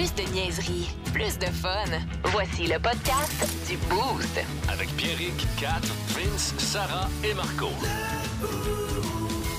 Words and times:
Plus 0.00 0.14
de 0.14 0.22
niaiserie, 0.32 0.88
plus 1.12 1.38
de 1.38 1.44
fun. 1.44 1.84
Voici 2.32 2.62
le 2.62 2.78
podcast 2.78 3.46
du 3.68 3.76
Boost. 3.90 4.40
Avec 4.72 4.88
Pierrick, 4.96 5.46
Kat, 5.60 5.82
Vince, 6.16 6.54
Sarah 6.56 7.06
et 7.22 7.34
Marco. 7.34 7.68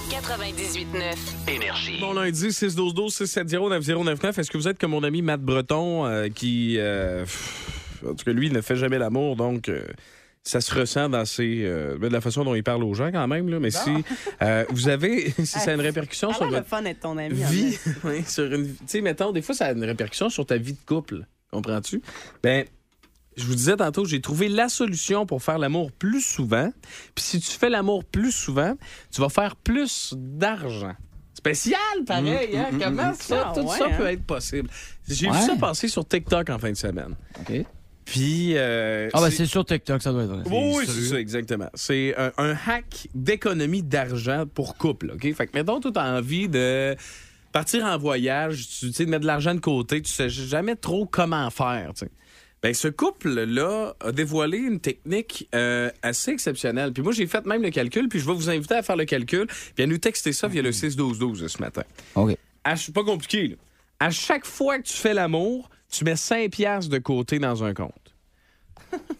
98.9. 0.09 1.47
Énergie. 1.47 1.99
Bon 1.99 2.13
lundi, 2.13 2.47
612-12-670-9099. 2.47 4.39
Est-ce 4.39 4.49
que 4.49 4.57
vous 4.57 4.67
êtes 4.67 4.79
comme 4.79 4.89
mon 4.91 5.03
ami 5.03 5.21
Matt 5.21 5.41
Breton 5.41 6.07
euh, 6.07 6.27
qui, 6.29 6.77
euh, 6.79 7.21
pff, 7.21 8.01
en 8.09 8.15
tout 8.15 8.25
cas, 8.25 8.33
lui, 8.33 8.47
il 8.47 8.53
ne 8.53 8.61
fait 8.61 8.77
jamais 8.77 8.97
l'amour, 8.97 9.35
donc 9.35 9.69
euh, 9.69 9.83
ça 10.43 10.59
se 10.59 10.73
ressent 10.73 11.07
dans 11.09 11.23
ses, 11.25 11.63
euh, 11.65 11.97
de 11.99 12.07
la 12.07 12.19
façon 12.21 12.43
dont 12.43 12.55
il 12.55 12.63
parle 12.63 12.83
aux 12.83 12.93
gens 12.93 13.11
quand 13.11 13.27
même. 13.27 13.47
Là. 13.49 13.59
Mais 13.59 13.69
si 13.71 13.91
euh, 14.41 14.65
vous 14.69 14.89
avez, 14.89 15.29
si 15.37 15.45
ça 15.45 15.71
a 15.71 15.73
une 15.75 15.81
répercussion 15.81 16.29
Ça 16.29 16.35
a 16.35 16.37
sur 16.39 16.49
votre 16.49 16.67
fun 16.67 16.81
d'être 16.81 17.01
ton 17.01 17.17
ami. 17.17 17.43
en 17.43 17.47
vie, 17.49 17.73
fait. 17.73 18.23
sur 18.27 18.51
une, 18.51 18.67
tu 18.75 18.77
sais, 18.87 19.01
mettons, 19.01 19.31
des 19.31 19.41
fois, 19.41 19.53
ça 19.53 19.67
a 19.67 19.71
une 19.73 19.83
répercussion 19.83 20.29
sur 20.29 20.45
ta 20.45 20.57
vie 20.57 20.73
de 20.73 20.79
couple. 20.85 21.25
Comprends-tu? 21.51 22.01
Ben, 22.41 22.65
je 23.37 23.43
vous 23.45 23.55
disais 23.55 23.77
tantôt, 23.77 24.03
j'ai 24.05 24.19
trouvé 24.19 24.49
la 24.49 24.67
solution 24.67 25.25
pour 25.25 25.43
faire 25.43 25.59
l'amour 25.59 25.91
plus 25.91 26.21
souvent. 26.21 26.71
Puis 27.13 27.23
si 27.23 27.39
tu 27.39 27.51
fais 27.51 27.69
l'amour 27.69 28.03
plus 28.03 28.31
souvent, 28.31 28.75
tu 29.13 29.21
vas 29.21 29.29
faire 29.29 29.55
plus 29.55 30.13
d'argent. 30.17 30.95
Spécial, 31.33 31.79
pareil, 32.05 32.55
hein? 32.57 32.69
Comment 32.81 33.13
ça, 33.13 33.47
Ah, 33.49 33.53
tout 33.55 33.61
ouais, 33.67 33.77
ça 33.77 33.85
hein? 33.85 33.97
peut 33.97 34.07
être 34.07 34.23
possible? 34.23 34.69
J'ai 35.07 35.29
Ouais. 35.29 35.37
vu 35.39 35.45
ça 35.45 35.55
passer 35.55 35.87
sur 35.87 36.05
TikTok 36.07 36.49
en 36.49 36.59
fin 36.59 36.69
de 36.71 36.75
semaine. 36.77 37.15
OK. 37.39 37.65
Puis... 38.11 38.53
euh, 38.57 39.09
Ah, 39.13 39.21
ben 39.21 39.31
c'est- 39.31 39.45
sur 39.45 39.65
TikTok, 39.65 40.01
ça 40.01 40.11
doit 40.11 40.23
être 40.23 40.29
vrai. 40.29 40.43
oui, 40.45 40.73
oui, 40.77 40.83
c'est 40.85 41.01
ça, 41.09 41.19
exactement. 41.19 41.69
C'est 41.73 42.13
un, 42.17 42.31
un 42.37 42.55
hack 42.67 43.07
d'économie 43.15 43.83
d'argent 43.83 44.45
pour 44.53 44.77
couple, 44.77 45.11
OK? 45.15 45.33
Fait 45.33 45.47
que, 45.47 45.57
mettons, 45.57 45.79
tu 45.79 45.89
as 45.95 46.13
envie 46.17 46.47
de 46.49 46.95
partir 47.51 47.85
en 47.85 47.97
voyage, 47.97 48.67
tu 48.79 48.91
sais, 48.93 49.05
de 49.05 49.09
mettre 49.09 49.21
de 49.21 49.27
l'argent 49.27 49.53
de 49.55 49.59
côté, 49.59 50.01
tu 50.01 50.11
sais 50.11 50.29
jamais 50.29 50.75
trop 50.75 51.05
comment 51.05 51.49
faire, 51.49 51.91
tu 51.95 52.05
sais. 52.05 52.11
Ben, 52.63 52.73
ce 52.75 52.87
couple-là 52.87 53.95
a 54.01 54.11
dévoilé 54.11 54.59
une 54.59 54.79
technique 54.79 55.49
euh, 55.55 55.89
assez 56.03 56.29
exceptionnelle. 56.31 56.93
Puis 56.93 57.01
moi, 57.01 57.11
j'ai 57.11 57.25
fait 57.25 57.43
même 57.47 57.63
le 57.63 57.71
calcul, 57.71 58.07
puis 58.07 58.19
je 58.19 58.27
vais 58.27 58.33
vous 58.35 58.51
inviter 58.51 58.75
à 58.75 58.83
faire 58.83 58.95
le 58.97 59.05
calcul, 59.05 59.47
puis 59.73 59.83
à 59.83 59.87
nous 59.87 59.97
texter 59.97 60.31
ça 60.31 60.47
via 60.47 60.61
le 60.61 60.69
6-12-12 60.71 61.47
ce 61.47 61.57
matin. 61.59 61.81
OK. 62.13 62.37
À 62.63 62.75
pas 62.93 63.03
compliqué, 63.03 63.47
là. 63.47 63.55
À 63.99 64.11
chaque 64.11 64.45
fois 64.45 64.77
que 64.77 64.83
tu 64.83 64.93
fais 64.93 65.13
l'amour, 65.15 65.69
tu 65.91 66.03
mets 66.05 66.15
5 66.15 66.51
piastres 66.51 66.89
de 66.91 66.99
côté 66.99 67.39
dans 67.39 67.63
un 67.63 67.73
compte. 67.73 67.93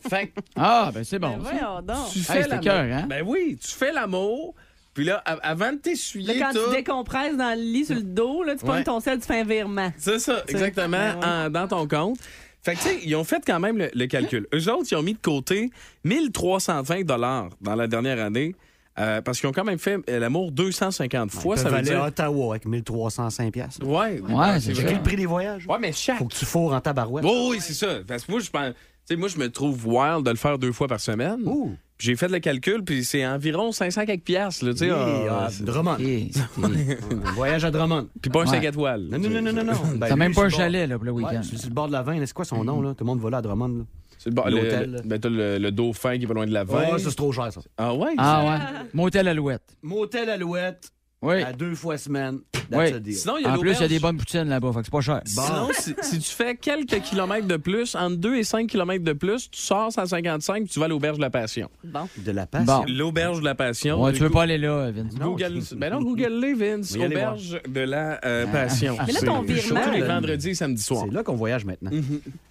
Fait 0.10 0.28
que 0.28 0.42
Ah, 0.56 0.92
ben 0.94 1.04
c'est 1.04 1.20
bon. 1.20 1.38
Ben 1.38 1.44
ça. 1.46 1.52
voyons 1.52 1.82
donc. 1.82 2.10
tu 2.12 2.20
Hey, 2.20 2.24
fais 2.26 2.34
c'était 2.44 2.48
l'amour. 2.50 2.64
cœur, 2.64 2.98
hein? 2.98 3.06
Ben 3.10 3.24
oui, 3.26 3.58
tu 3.62 3.68
fais 3.72 3.92
l'amour, 3.92 4.56
puis 4.94 5.06
là, 5.06 5.18
avant 5.26 5.70
de 5.70 5.76
Là, 5.76 5.78
t'essuyer 5.84 6.40
quand 6.40 6.52
tout... 6.52 6.60
tu 6.70 6.76
décompresses 6.76 7.38
dans 7.38 7.56
le 7.58 7.64
lit 7.64 7.86
sur 7.86 7.96
le 7.96 8.02
dos, 8.04 8.44
là, 8.44 8.56
tu 8.56 8.66
Ouais. 8.66 8.84
prends 8.84 8.94
ton 8.96 9.00
sel, 9.00 9.20
tu 9.20 9.26
fais 9.28 9.40
un 9.42 9.46
virement. 9.46 9.92
C'est 9.98 10.20
ça, 10.20 10.44
exactement, 10.48 10.90
Ben 10.98 11.18
ouais. 11.20 11.26
en- 11.26 11.50
dans 11.50 11.68
ton 11.68 11.88
compte. 11.88 12.18
Fait 12.64 12.76
que, 12.76 12.80
tu 12.82 12.90
sais, 12.90 13.00
ils 13.04 13.16
ont 13.16 13.24
fait 13.24 13.42
quand 13.46 13.60
même 13.60 13.78
le, 13.78 13.90
le 13.92 14.06
calcul. 14.06 14.48
Eux 14.54 14.72
autres, 14.72 14.88
ils 14.92 14.96
ont 14.96 15.02
mis 15.02 15.14
de 15.14 15.20
côté 15.20 15.72
1320 16.04 17.04
dollars 17.06 17.50
dans 17.62 17.76
la 17.76 17.88
dernière 17.88 18.24
année 18.24 18.56
euh, 19.00 19.22
parce 19.22 19.40
qu'ils 19.40 19.50
ont 19.50 19.52
quand 19.54 19.64
même 19.64 19.80
fait 19.80 19.98
euh, 20.10 20.20
l'amour 20.20 20.52
250 20.52 21.32
fois. 21.32 21.56
Ils 21.56 21.60
ça 21.60 21.70
veut 21.70 21.76
aller 21.78 21.90
à 21.92 21.94
dire... 21.96 22.04
Ottawa 22.04 22.54
avec 22.54 22.66
1305 22.66 23.52
piastres. 23.54 23.84
Ouais, 23.88 24.20
Ouais, 24.20 24.60
c'est 24.60 24.76
J'ai 24.76 24.84
vrai. 24.84 24.94
le 24.96 25.02
prix 25.02 25.16
des 25.16 25.26
voyages. 25.26 25.66
Ouais, 25.66 25.78
mais 25.80 25.92
chaque... 25.94 26.18
Faut 26.20 26.26
que 26.26 26.36
tu 26.36 26.46
fourres 26.46 26.74
en 26.74 26.82
tabarouette. 26.82 27.26
Oui, 27.26 27.48
oui, 27.52 27.58
c'est 27.62 27.74
ça. 27.74 28.00
Parce 28.08 28.26
que 28.26 28.32
moi, 28.32 28.42
je 28.42 28.50
pense... 28.50 28.74
Tu 29.08 29.16
sais, 29.16 29.20
moi, 29.20 29.28
je 29.30 29.38
me 29.38 29.50
trouve 29.50 29.88
wild 29.88 30.24
de 30.26 30.30
le 30.32 30.36
faire 30.38 30.58
deux 30.60 30.72
fois 30.72 30.88
par 30.88 31.00
semaine. 31.00 31.42
Ouh. 31.46 31.76
J'ai 31.98 32.16
fait 32.16 32.28
le 32.30 32.40
calcul, 32.40 32.84
puis 32.84 33.04
c'est 33.04 33.26
environ 33.26 33.72
500 33.72 34.06
quelques 34.06 34.24
piastres, 34.24 34.66
là, 34.66 34.72
tu 34.74 34.80
sais. 34.80 34.88
Et, 34.88 34.92
ah, 34.92 35.46
à 35.46 35.50
c'est- 35.50 35.64
Drummond. 35.64 35.98
Un 36.58 37.32
voyage 37.34 37.64
à 37.66 37.70
Drummond. 37.72 38.08
Puis 38.22 38.32
pas 38.32 38.42
un 38.42 38.46
Ouais. 38.46 38.50
5 38.50 38.64
étoiles. 38.64 39.08
Non, 39.12 39.20
non, 39.20 39.30
non, 39.30 39.42
non, 39.42 39.54
non. 39.54 39.64
non. 39.66 39.74
Ben, 39.98 40.00
T'as 40.08 40.10
lui, 40.10 40.16
même 40.20 40.34
pas 40.34 40.46
un 40.46 40.50
sur 40.50 40.58
le 40.60 40.64
chalet 40.64 40.90
là, 40.90 40.96
pour 40.98 41.06
le 41.06 41.12
bord- 41.12 41.22
week-end. 41.30 41.42
Ouais, 41.42 41.58
sur 41.58 41.70
le 41.70 41.74
bord 41.76 41.88
de 41.88 41.92
la 41.94 42.02
Vin. 42.02 42.18
C'est 42.26 42.34
quoi 42.34 42.46
son 42.46 42.64
nom, 42.64 42.82
là? 42.82 42.90
Tout 42.96 43.04
le 43.04 43.06
monde 43.06 43.20
va 43.20 43.30
là 43.30 43.38
à 43.38 43.42
Drummond, 43.42 43.68
là. 43.68 43.84
C'est 44.18 44.30
le, 44.30 44.36
bar- 44.36 44.50
le- 44.50 44.58
L'hôtel. 44.58 44.92
le- 44.92 45.02
ben, 45.08 45.20
t'as 45.20 45.30
le, 45.30 45.58
le 45.58 45.72
dauphin 45.72 46.18
qui 46.18 46.26
va 46.26 46.34
loin 46.36 46.46
de 46.48 46.52
la 46.54 46.64
Ouais, 46.64 46.86
veine. 46.92 47.00
ça, 47.00 47.10
c'est 47.10 47.16
trop 47.16 47.32
cher, 47.32 47.52
ça. 47.54 47.62
ah 47.78 47.94
ouais? 47.94 48.14
Ah 48.18 48.44
ouais. 48.46 48.88
Motel 48.94 49.28
Alouette. 49.28 49.64
Motel 49.84 50.30
Alouette, 50.30 50.92
Oui. 51.22 51.42
à 51.44 51.54
deux 51.54 51.76
fois 51.76 51.98
semaine. 51.98 52.40
Oui. 52.74 52.78
That's 52.86 52.94
a 52.96 53.00
deal. 53.00 53.16
Sinon, 53.16 53.34
il 53.38 53.44
y 53.44 53.46
a 53.46 53.54
En 53.54 53.58
plus, 53.60 53.74
il 53.74 53.82
y 53.82 53.84
a 53.84 53.88
des 53.90 54.00
bonnes 54.00 54.16
poutines 54.18 54.46
là-bas, 54.48 54.72
fait 54.72 54.80
que 54.80 54.86
c'est 54.86 54.92
pas 54.92 55.02
cher. 55.02 55.22
Bon. 55.36 55.42
Sinon, 55.44 55.70
si, 55.74 55.94
si 56.02 56.20
tu 56.20 56.30
fais 56.32 56.56
quelques 56.56 57.02
kilomètres 57.02 57.46
de 57.48 57.58
plus, 57.58 57.96
entre 57.96 58.16
2 58.16 58.36
et 58.38 58.44
5 58.46 58.66
kilomètres 58.68 59.04
de 59.04 59.12
plus, 59.14 59.52
tu 59.52 59.60
sors 59.62 59.92
155 59.92 60.64
puis 60.64 60.70
tu 60.72 60.80
vas 60.80 60.86
à 60.86 60.88
l'auberge 60.88 61.18
de 61.18 61.22
la 61.22 61.30
Passion. 61.30 61.70
Bon. 61.84 62.08
De 62.18 62.32
la 62.32 62.48
passion. 62.48 62.66
Bon. 62.80 62.86
L'auberge 62.88 63.40
de 63.42 63.46
la 63.46 63.56
Passion. 63.56 64.02
Ouais, 64.02 64.14
tu 64.14 64.20
veux 64.20 64.30
Go- 64.30 64.36
pas 64.36 64.44
aller 64.44 64.58
là, 64.58 64.90
Vince. 64.90 65.14
Non, 65.20 65.32
Google, 65.32 65.60
je- 65.70 65.76
ben 65.76 65.92
non, 65.92 66.02
Google 66.02 66.40
les 66.42 66.54
Vince. 66.54 66.96
Aller 66.96 67.06
Auberge 67.08 67.62
de 67.68 67.82
la 67.82 68.20
euh, 68.26 68.46
Passion. 68.48 68.96
Mais 69.06 69.12
là, 69.14 69.20
C'est- 69.20 69.26
ton 69.26 69.42
virement, 69.42 69.62
Surtout 69.82 69.92
les 69.92 70.00
là- 70.00 70.08
vendredis 70.16 70.50
et 70.52 70.56
samedis 70.56 70.82
soirs. 70.82 71.04
C'est 71.10 71.14
là 71.14 71.24
qu'on 71.24 71.36
voyage 71.36 71.66
maintenant. 71.66 71.92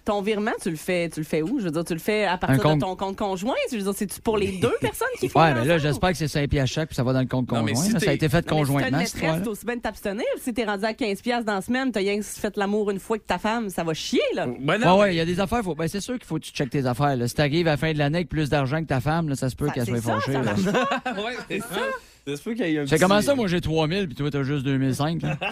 Ton 0.05 0.21
virement, 0.21 0.51
tu 0.61 0.69
le 0.69 0.75
fais, 0.75 1.09
tu 1.09 1.19
le 1.19 1.25
fais 1.25 1.41
où? 1.41 1.59
Je 1.59 1.65
veux 1.65 1.71
dire, 1.71 1.83
tu 1.83 1.93
le 1.93 1.99
fais 1.99 2.25
à 2.25 2.37
partir 2.37 2.61
compte- 2.61 2.75
de 2.75 2.81
ton 2.81 2.95
compte 2.95 3.17
conjoint? 3.17 3.55
Je 3.71 3.77
veux 3.77 3.83
dire, 3.83 3.93
c'est-tu 3.95 4.21
pour 4.21 4.37
les 4.37 4.59
deux 4.59 4.73
personnes 4.81 5.07
qui 5.19 5.29
font 5.29 5.39
Ouais, 5.41 5.53
mais 5.55 5.65
là, 5.65 5.77
j'espère 5.79 6.11
que 6.11 6.17
c'est 6.17 6.27
5 6.27 6.47
piastres 6.49 6.75
chaque 6.75 6.89
puis 6.89 6.95
ça 6.95 7.03
va 7.03 7.13
dans 7.13 7.21
le 7.21 7.25
compte 7.27 7.51
Non, 7.51 7.63
mais 7.63 7.73
conjoint. 7.73 7.91
ça 7.91 7.99
t'es- 7.99 8.09
a 8.09 8.13
été 8.13 8.29
fait 8.29 8.49
Non, 8.51 8.57
conjointement, 8.65 9.05
Si 9.05 9.19
t'as 9.19 9.37
une 9.37 9.47
aussi 9.47 9.65
bien 9.65 9.75
de 9.77 9.81
t'abstenir. 9.81 10.25
Si 10.39 10.53
t'es 10.53 10.63
rendu 10.65 10.85
à 10.85 10.93
15$ 10.93 11.21
piastres 11.21 11.45
dans 11.45 11.55
la 11.55 11.61
semaine, 11.61 11.91
t'as 11.91 11.99
rien 11.99 12.17
que 12.17 12.23
fait 12.23 12.55
l'amour 12.57 12.91
une 12.91 12.99
fois 12.99 13.15
avec 13.17 13.27
ta 13.27 13.37
femme, 13.37 13.69
ça 13.69 13.83
va 13.83 13.93
chier, 13.93 14.21
là. 14.33 14.47
Ben 14.59 14.79
ouais, 14.97 15.13
il 15.13 15.17
y 15.17 15.19
a 15.19 15.25
des 15.25 15.39
affaires. 15.39 15.61
Faut... 15.63 15.75
Ben, 15.75 15.87
c'est 15.87 16.01
sûr 16.01 16.15
qu'il 16.15 16.25
faut 16.25 16.35
que 16.35 16.43
tu 16.45 16.51
checkes 16.51 16.69
tes 16.69 16.85
affaires. 16.85 17.15
Là. 17.15 17.27
Si 17.27 17.35
t'arrives 17.35 17.67
à 17.67 17.71
la 17.71 17.77
fin 17.77 17.91
de 17.93 17.97
l'année 17.97 18.19
avec 18.19 18.29
plus 18.29 18.49
d'argent 18.49 18.81
que 18.81 18.87
ta 18.87 18.99
femme, 19.01 19.29
là, 19.29 19.35
ça 19.35 19.49
se 19.49 19.55
peut 19.55 19.69
qu'elle 19.69 19.85
soit 19.85 20.01
ça, 20.01 20.13
fâchée. 20.19 20.33
ça 20.33 20.41
là. 20.41 20.43
marche 20.43 20.65
ouais, 21.25 21.33
c'est 21.49 21.59
ça. 21.59 21.65
Ça 22.27 22.37
se 22.37 22.43
peut 22.43 22.53
qu'il 22.53 22.67
y 22.67 22.75
ait 22.75 22.79
un 22.79 22.85
C'est 22.85 22.97
petit- 22.97 23.01
comment 23.03 23.19
ça, 23.21 23.33
moi 23.33 23.47
j'ai 23.47 23.61
3000 23.61 24.05
puis 24.05 24.15
toi 24.15 24.29
t'as 24.29 24.43
juste 24.43 24.63
2005. 24.63 25.23
là? 25.23 25.37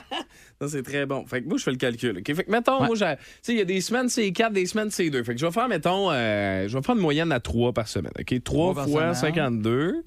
Ça, 0.62 0.68
c'est 0.68 0.84
très 0.84 1.06
bon. 1.06 1.25
Fait 1.25 1.42
que 1.42 1.48
moi, 1.48 1.58
je 1.58 1.64
fais 1.64 1.72
le 1.72 1.78
calcul. 1.78 2.18
OK? 2.18 2.36
Fait 2.36 2.44
que, 2.44 2.52
mettons, 2.52 2.81
Ouais. 2.81 2.88
moi, 2.88 2.96
j'ai- 2.98 3.16
tu 3.16 3.24
sais, 3.42 3.53
il 3.53 3.58
y 3.59 3.62
a 3.62 3.66
des 3.66 3.80
semaines, 3.80 4.09
c'est 4.09 4.30
4, 4.34 4.52
des 4.52 4.66
semaines, 4.66 4.92
c'est 4.92 5.09
2. 5.09 5.24
Fait 5.24 5.34
que 5.34 5.40
je 5.40 5.46
vais 5.46 5.52
faire, 5.53 5.69
mettons, 5.69 6.12
euh, 6.12 6.68
je 6.68 6.78
vais 6.78 6.84
faire 6.84 6.96
une 6.96 7.02
moyenne 7.02 7.31
à 7.31 7.40
3 7.40 7.72
par 7.72 7.88
semaine. 7.88 8.12
OK? 8.19 8.44
3 8.44 8.74
Trois 8.74 8.75
par 8.75 8.84
fois 8.90 9.02
semaine. 9.16 9.34
52. 9.36 10.03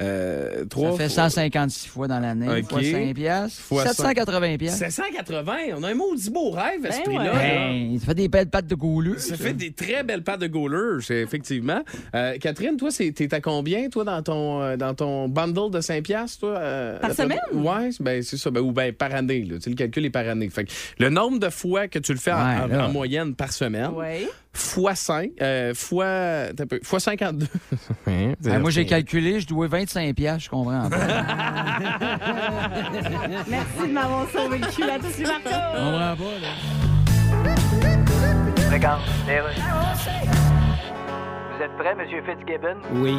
Euh, 0.00 0.64
3 0.66 0.92
Ça 0.92 0.96
fait 0.96 1.08
156 1.08 1.88
fois 1.88 2.06
dans 2.08 2.20
l'année, 2.20 2.48
Ok. 2.48 2.70
fois 2.70 2.82
5 2.82 3.14
piastres, 3.14 3.60
Fois 3.60 3.86
780 3.86 4.56
piastres. 4.56 4.78
780. 4.78 5.56
On 5.76 5.82
a 5.82 5.88
un 5.90 5.94
maudit 5.94 6.30
beau 6.30 6.50
rêve 6.50 6.84
à 6.86 6.92
ce 6.92 6.98
Ben 6.98 7.04
prix-là. 7.04 7.32
ouais. 7.34 7.88
Ben, 7.92 7.98
ça 7.98 8.06
fait 8.06 8.14
des 8.14 8.28
belles 8.28 8.48
pattes 8.48 8.66
de 8.66 8.74
gouleux. 8.74 9.18
Ça 9.18 9.36
fait 9.36 9.54
des 9.54 9.72
très 9.72 10.02
belles 10.04 10.22
pattes 10.22 10.40
de 10.40 10.48
c'est- 11.00 11.20
effectivement. 11.22 11.82
Euh, 12.14 12.36
Catherine, 12.38 12.76
toi, 12.76 12.90
c'est- 12.90 13.10
t'es 13.12 13.32
à 13.34 13.40
combien, 13.40 13.88
toi, 13.88 14.04
dans 14.04 14.22
ton, 14.22 14.62
euh, 14.62 14.76
dans 14.76 14.94
ton 14.94 15.28
bundle 15.28 15.70
de 15.72 15.80
5 15.80 16.02
piastres, 16.04 16.40
toi? 16.40 16.56
euh, 16.58 16.98
Par 17.00 17.12
semaine? 17.14 17.38
Ouais, 17.52 17.90
c'est- 17.92 18.02
ben, 18.02 18.22
c'est 18.22 18.36
ça. 18.36 18.50
Ben, 18.50 18.60
ou 18.60 18.72
ben, 18.72 18.92
par 18.92 19.14
année, 19.14 19.42
là. 19.44 19.56
Le 19.66 19.74
calcul 19.74 20.04
est 20.04 20.10
par 20.10 20.28
année. 20.28 20.48
Fait 20.48 20.64
que 20.64 20.70
le 20.98 21.10
nombre 21.10 21.38
de 21.38 21.48
fois 21.50 21.88
que 21.88 21.98
tu 21.98 22.12
le 22.12 22.18
fais 22.18 22.32
en- 22.32 22.36
Ouais, 22.36 22.60
en, 22.62 22.66
là. 22.68 22.86
en 22.86 22.92
moyenne 22.92 23.34
par 23.34 23.52
semaine, 23.52 23.90
Oui. 23.94 24.26
fois 24.52 24.94
5, 24.94 25.30
euh, 25.42 25.74
fois, 25.74 26.52
t'as 26.56 26.66
peu, 26.66 26.80
fois 26.82 27.00
52. 27.00 27.46
Ben, 28.06 28.58
moi 28.60 28.70
j'ai 28.70 28.86
calculé, 28.86 29.40
je 29.40 29.46
dois 29.46 29.66
25 29.88 30.14
piastres, 30.14 30.44
je 30.44 30.50
comprends. 30.50 30.88
Merci 33.48 33.88
de 33.88 33.92
m'avoir 33.92 34.28
sauvé 34.28 34.58
le 34.58 34.66
cul 34.66 34.82
là-dessus, 34.86 35.22
Marco. 35.22 35.48
comprends 35.48 36.16
pas, 36.16 36.38
là. 36.42 36.52
Vous 41.56 41.62
êtes 41.64 41.76
prêt, 41.78 41.94
Monsieur 41.94 42.22
Fitzgibbon? 42.22 42.76
Oui. 42.92 43.18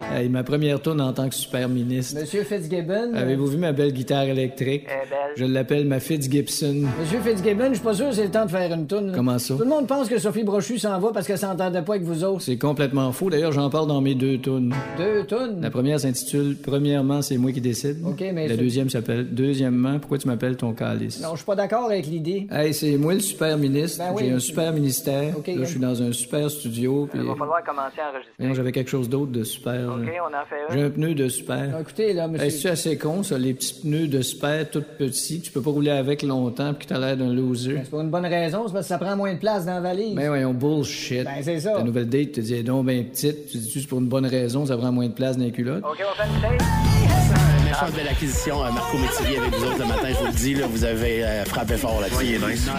Hey, 0.00 0.28
ma 0.28 0.42
première 0.44 0.80
tourne 0.80 1.00
en 1.00 1.12
tant 1.12 1.28
que 1.28 1.34
super 1.34 1.68
ministre. 1.68 2.20
Monsieur 2.20 2.42
Fitzgibbon? 2.42 3.14
Avez-vous 3.14 3.46
vu 3.46 3.56
ma 3.56 3.72
belle 3.72 3.92
guitare 3.92 4.24
électrique? 4.24 4.84
Elle 4.86 5.06
est 5.06 5.10
belle. 5.10 5.32
Je 5.36 5.44
l'appelle 5.44 5.86
ma 5.86 6.00
Fitzgibson. 6.00 6.84
Monsieur 7.00 7.18
Fitzgibbon, 7.20 7.68
je 7.70 7.74
suis 7.74 7.82
pas 7.82 7.94
sûr 7.94 8.08
que 8.10 8.14
c'est 8.14 8.24
le 8.24 8.30
temps 8.30 8.44
de 8.44 8.50
faire 8.50 8.72
une 8.72 8.86
tourne. 8.86 9.12
Comment 9.14 9.38
ça? 9.38 9.54
Tout 9.54 9.62
le 9.62 9.68
monde 9.68 9.86
pense 9.86 10.08
que 10.08 10.18
Sophie 10.18 10.44
Brochu 10.44 10.78
s'en 10.78 10.98
va 11.00 11.12
parce 11.12 11.26
qu'elle 11.26 11.38
s'entendait 11.38 11.82
pas 11.82 11.94
avec 11.94 12.04
vous 12.06 12.24
autres. 12.24 12.42
C'est 12.42 12.58
complètement 12.58 13.10
faux. 13.12 13.30
D'ailleurs, 13.30 13.52
j'en 13.52 13.70
parle 13.70 13.88
dans 13.88 14.00
mes 14.02 14.14
deux 14.14 14.38
tunes. 14.38 14.74
Deux 14.98 15.24
tonnes. 15.24 15.60
La 15.62 15.70
première 15.70 15.98
s'intitule 15.98 16.56
Premièrement, 16.62 17.22
c'est 17.22 17.38
moi 17.38 17.52
qui 17.52 17.60
décide. 17.62 17.98
OK, 18.04 18.22
mais 18.32 18.48
La 18.48 18.56
deuxième 18.56 18.90
s'appelle 18.90 19.26
Deuxièmement, 19.34 19.98
pourquoi 19.98 20.18
tu 20.18 20.28
m'appelles 20.28 20.56
ton 20.56 20.72
calice? 20.72 21.20
Non, 21.22 21.30
je 21.32 21.36
suis 21.36 21.46
pas 21.46 21.56
d'accord 21.56 21.86
avec 21.86 22.06
l'idée. 22.06 22.46
Hey, 22.50 22.74
c'est 22.74 22.96
moi 22.98 23.14
le 23.14 23.20
super 23.20 23.56
ministre. 23.56 23.98
Ben 23.98 24.12
oui. 24.14 24.24
J'ai 24.26 24.32
un 24.32 24.38
super 24.40 24.72
ministère. 24.72 25.34
Là, 25.46 25.54
je 25.58 25.64
suis 25.64 25.80
dans 25.80 26.02
un 26.02 26.12
super 26.12 26.50
studio. 26.50 27.08
Puis... 27.10 27.20
Il 27.22 27.26
va 27.26 27.34
falloir 27.34 27.64
commencer 27.64 28.00
à 28.00 28.10
enregistrer. 28.10 28.34
Voyons, 28.38 28.54
j'avais 28.54 28.72
quelque 28.72 28.90
chose 28.90 29.08
d'autre 29.08 29.32
de 29.32 29.42
super. 29.42 29.85
OK, 29.88 30.06
là. 30.06 30.12
on 30.22 30.34
en 30.34 30.44
fait 30.46 30.74
J'ai 30.74 30.82
un. 30.82 30.86
un 30.86 30.90
pneu 30.90 31.14
de 31.14 31.28
super. 31.28 31.68
Non, 31.68 31.80
écoutez, 31.80 32.12
là, 32.12 32.24
Hey, 32.26 32.38
c'est 32.38 32.44
monsieur. 32.46 32.70
assez 32.70 32.98
con, 32.98 33.22
ça, 33.22 33.38
les 33.38 33.54
petits 33.54 33.74
pneus 33.82 34.08
de 34.08 34.22
super 34.22 34.68
tout 34.70 34.82
petits, 34.98 35.40
que 35.40 35.46
tu 35.46 35.52
peux 35.52 35.62
pas 35.62 35.70
rouler 35.70 35.90
avec 35.90 36.22
longtemps 36.22 36.72
puis 36.74 36.86
que 36.86 36.94
t'as 36.94 36.98
l'air 37.00 37.16
d'un 37.16 37.32
loser? 37.32 37.78
C'est 37.84 37.90
pour 37.90 38.00
une 38.00 38.10
bonne 38.10 38.26
raison, 38.26 38.64
c'est 38.66 38.72
parce 38.72 38.84
que 38.86 38.88
ça 38.88 38.98
prend 38.98 39.16
moins 39.16 39.34
de 39.34 39.38
place 39.38 39.64
dans 39.66 39.74
la 39.74 39.80
valise. 39.80 40.14
Ben 40.14 40.28
voyons, 40.28 40.52
bullshit. 40.54 41.24
Ben, 41.24 41.42
c'est 41.42 41.60
ça. 41.60 41.72
Ta 41.72 41.82
nouvelle 41.82 42.08
date 42.08 42.32
te 42.32 42.40
dit, 42.40 42.54
elle 42.54 42.60
est 42.60 42.62
donc 42.62 42.86
ben 42.86 43.04
petite. 43.04 43.46
Tu 43.50 43.58
dis, 43.58 43.70
c'est 43.80 43.86
pour 43.88 43.98
une 44.00 44.08
bonne 44.08 44.26
raison, 44.26 44.66
ça 44.66 44.76
prend 44.76 44.92
moins 44.92 45.06
de 45.08 45.12
place 45.14 45.36
dans 45.36 45.44
les 45.44 45.52
culottes? 45.52 45.84
OK, 45.84 46.02
on 46.10 46.14
fait 46.22 46.28
une 46.28 47.64
méchante 47.64 47.92
belle 47.94 48.08
acquisition, 48.08 48.64
euh, 48.64 48.70
Marco 48.70 48.96
Métivier 48.96 49.38
avec 49.38 49.54
vous 49.54 49.64
autres 49.64 49.78
le 49.78 49.86
matin, 49.86 50.08
je 50.08 50.18
vous 50.18 50.26
le 50.26 50.32
dis, 50.32 50.54
là, 50.54 50.66
vous 50.66 50.84
avez 50.84 51.24
euh, 51.24 51.44
frappé 51.44 51.76
fort 51.76 52.00
là-dessus. 52.00 52.38
Ça, 52.38 52.72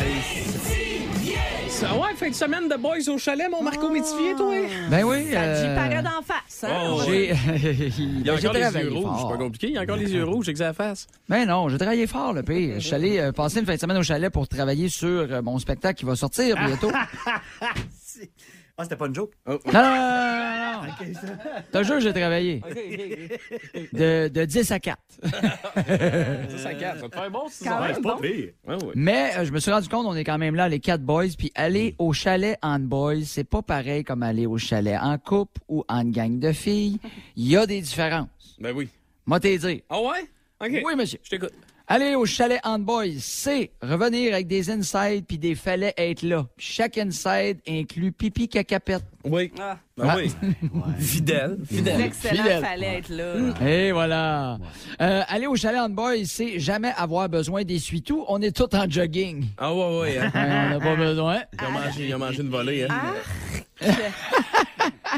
ouais, 1.83 2.15
fin 2.15 2.29
de 2.29 2.33
semaine 2.35 2.67
de 2.67 2.75
boys 2.75 3.07
au 3.07 3.17
chalet, 3.17 3.49
mon 3.49 3.61
Marco 3.61 3.89
Métivier, 3.89 4.33
toi? 4.35 4.55
Ben 4.89 5.03
oui. 5.03 5.31
Ça 5.31 5.41
euh, 5.41 5.61
j'y 5.61 5.75
paraît 5.75 6.01
d'en 6.01 6.21
face. 6.21 6.63
Hein? 6.63 6.87
Oh, 6.89 7.01
J'ai 7.05 7.29
Il 7.97 8.25
y 8.25 8.29
a 8.29 8.35
encore 8.35 8.53
les 8.53 8.81
yeux 8.81 8.91
rouges, 8.91 9.17
c'est 9.21 9.29
pas 9.29 9.37
compliqué. 9.37 9.67
Il 9.67 9.73
y 9.73 9.77
a 9.77 9.81
encore 9.81 9.97
les 9.97 10.11
yeux 10.11 10.23
rouges, 10.23 10.45
j'ai 10.45 10.53
que 10.53 10.59
ça 10.59 10.73
fasse. 10.73 11.07
Ben 11.29 11.45
non, 11.45 11.69
j'ai 11.69 11.77
travaillé 11.77 12.07
fort, 12.07 12.33
le 12.33 12.43
pire. 12.43 12.75
Je 12.79 12.85
suis 12.85 12.95
allé 12.95 13.19
euh, 13.19 13.31
passer 13.31 13.59
une 13.59 13.65
fin 13.65 13.75
de 13.75 13.79
semaine 13.79 13.97
au 13.97 14.03
chalet 14.03 14.31
pour 14.31 14.47
travailler 14.47 14.89
sur 14.89 15.07
euh, 15.07 15.41
mon 15.41 15.59
spectacle 15.59 15.99
qui 15.99 16.05
va 16.05 16.15
sortir 16.15 16.55
bientôt. 16.55 16.91
Ah, 18.79 18.83
c'était 18.83 18.95
pas 18.95 19.07
une 19.07 19.15
joke? 19.15 19.33
Non, 19.47 19.53
non, 19.65 19.73
non, 19.73 19.81
non, 19.81 20.83
non. 20.83 21.63
T'as 21.71 21.83
jure, 21.83 21.99
j'ai 21.99 22.13
travaillé. 22.13 22.61
De, 23.93 24.27
de 24.27 24.45
10 24.45 24.71
à 24.71 24.79
4. 24.79 24.97
Ça, 25.23 26.57
ça 26.59 26.73
casse. 26.75 26.97
Ça 26.97 27.01
va 27.01 27.09
te 27.09 27.15
faire 27.15 27.31
bon, 27.31 27.43
c'est 27.49 27.65
Quand 27.65 27.79
ça. 27.93 27.99
bon. 27.99 28.17
pire. 28.17 28.49
Ouais, 28.67 28.75
ouais. 28.75 28.91
Mais 28.95 29.31
euh, 29.37 29.45
je 29.45 29.51
me 29.51 29.59
suis 29.59 29.71
rendu 29.71 29.89
compte, 29.89 30.05
on 30.05 30.15
est 30.15 30.23
quand 30.23 30.37
même 30.37 30.53
là, 30.55 30.69
les 30.69 30.79
quatre 30.79 31.01
boys, 31.01 31.25
puis 31.37 31.51
aller 31.55 31.95
au 31.97 32.13
chalet 32.13 32.57
en 32.61 32.77
boys, 32.79 33.23
c'est 33.25 33.43
pas 33.43 33.61
pareil 33.63 34.03
comme 34.03 34.21
aller 34.23 34.45
au 34.45 34.57
chalet 34.59 34.97
en 35.01 35.17
couple 35.17 35.59
ou 35.67 35.83
en 35.87 36.03
gang 36.05 36.37
de 36.39 36.51
filles. 36.51 36.99
Il 37.35 37.47
y 37.47 37.57
a 37.57 37.65
des 37.65 37.81
différences. 37.81 38.27
Ben 38.59 38.73
oui. 38.75 38.89
Moi, 39.25 39.39
t'es 39.39 39.57
dire. 39.57 39.79
Ah 39.89 39.99
ouais? 40.01 40.29
OK. 40.63 40.83
Oui, 40.85 40.95
monsieur. 40.95 41.19
Je 41.23 41.29
t'écoute. 41.31 41.53
Aller 41.89 42.15
au 42.15 42.25
chalet 42.25 42.59
en 42.65 42.79
boys, 42.79 43.05
c'est 43.19 43.71
revenir 43.81 44.33
avec 44.33 44.47
des 44.47 44.69
insides 44.69 45.25
puis 45.25 45.37
des 45.37 45.55
fallait 45.55 45.93
être 45.95 46.21
là. 46.21 46.45
Chaque 46.57 46.97
inside 46.97 47.59
inclut 47.65 48.11
pipi 48.11 48.49
cacapette. 48.49 49.05
Oui. 49.23 49.53
Ah. 49.57 49.77
Ben 49.95 50.15
oui. 50.17 50.31
Fidèle. 50.99 51.57
Fidèle. 51.65 52.01
Excellent, 52.01 52.43
Fidèle. 52.43 52.61
fallait 52.61 52.97
être 52.97 53.09
là. 53.09 53.65
Et 53.65 53.93
voilà. 53.93 54.57
Euh, 54.99 55.23
aller 55.29 55.47
au 55.47 55.55
chalet 55.55 55.79
en 55.79 55.87
boys, 55.87 56.25
c'est 56.25 56.59
jamais 56.59 56.91
avoir 56.97 57.29
besoin 57.29 57.63
d'essuie-tout. 57.63 58.25
On 58.27 58.41
est 58.41 58.53
tous 58.53 58.75
en 58.75 58.89
jogging. 58.89 59.45
Ah 59.57 59.73
ouais, 59.73 59.99
ouais. 59.99 60.17
Hein. 60.17 60.31
Ouais, 60.33 60.65
on 60.65 60.69
n'a 60.71 60.79
pas 60.81 60.95
besoin. 60.97 61.39
Il 61.53 61.65
a 61.65 61.69
mangé, 61.69 62.05
il 62.07 62.13
a 62.13 62.17
mangé 62.17 62.41
une 62.41 62.49
volée. 62.49 62.83
Hein. 62.89 63.13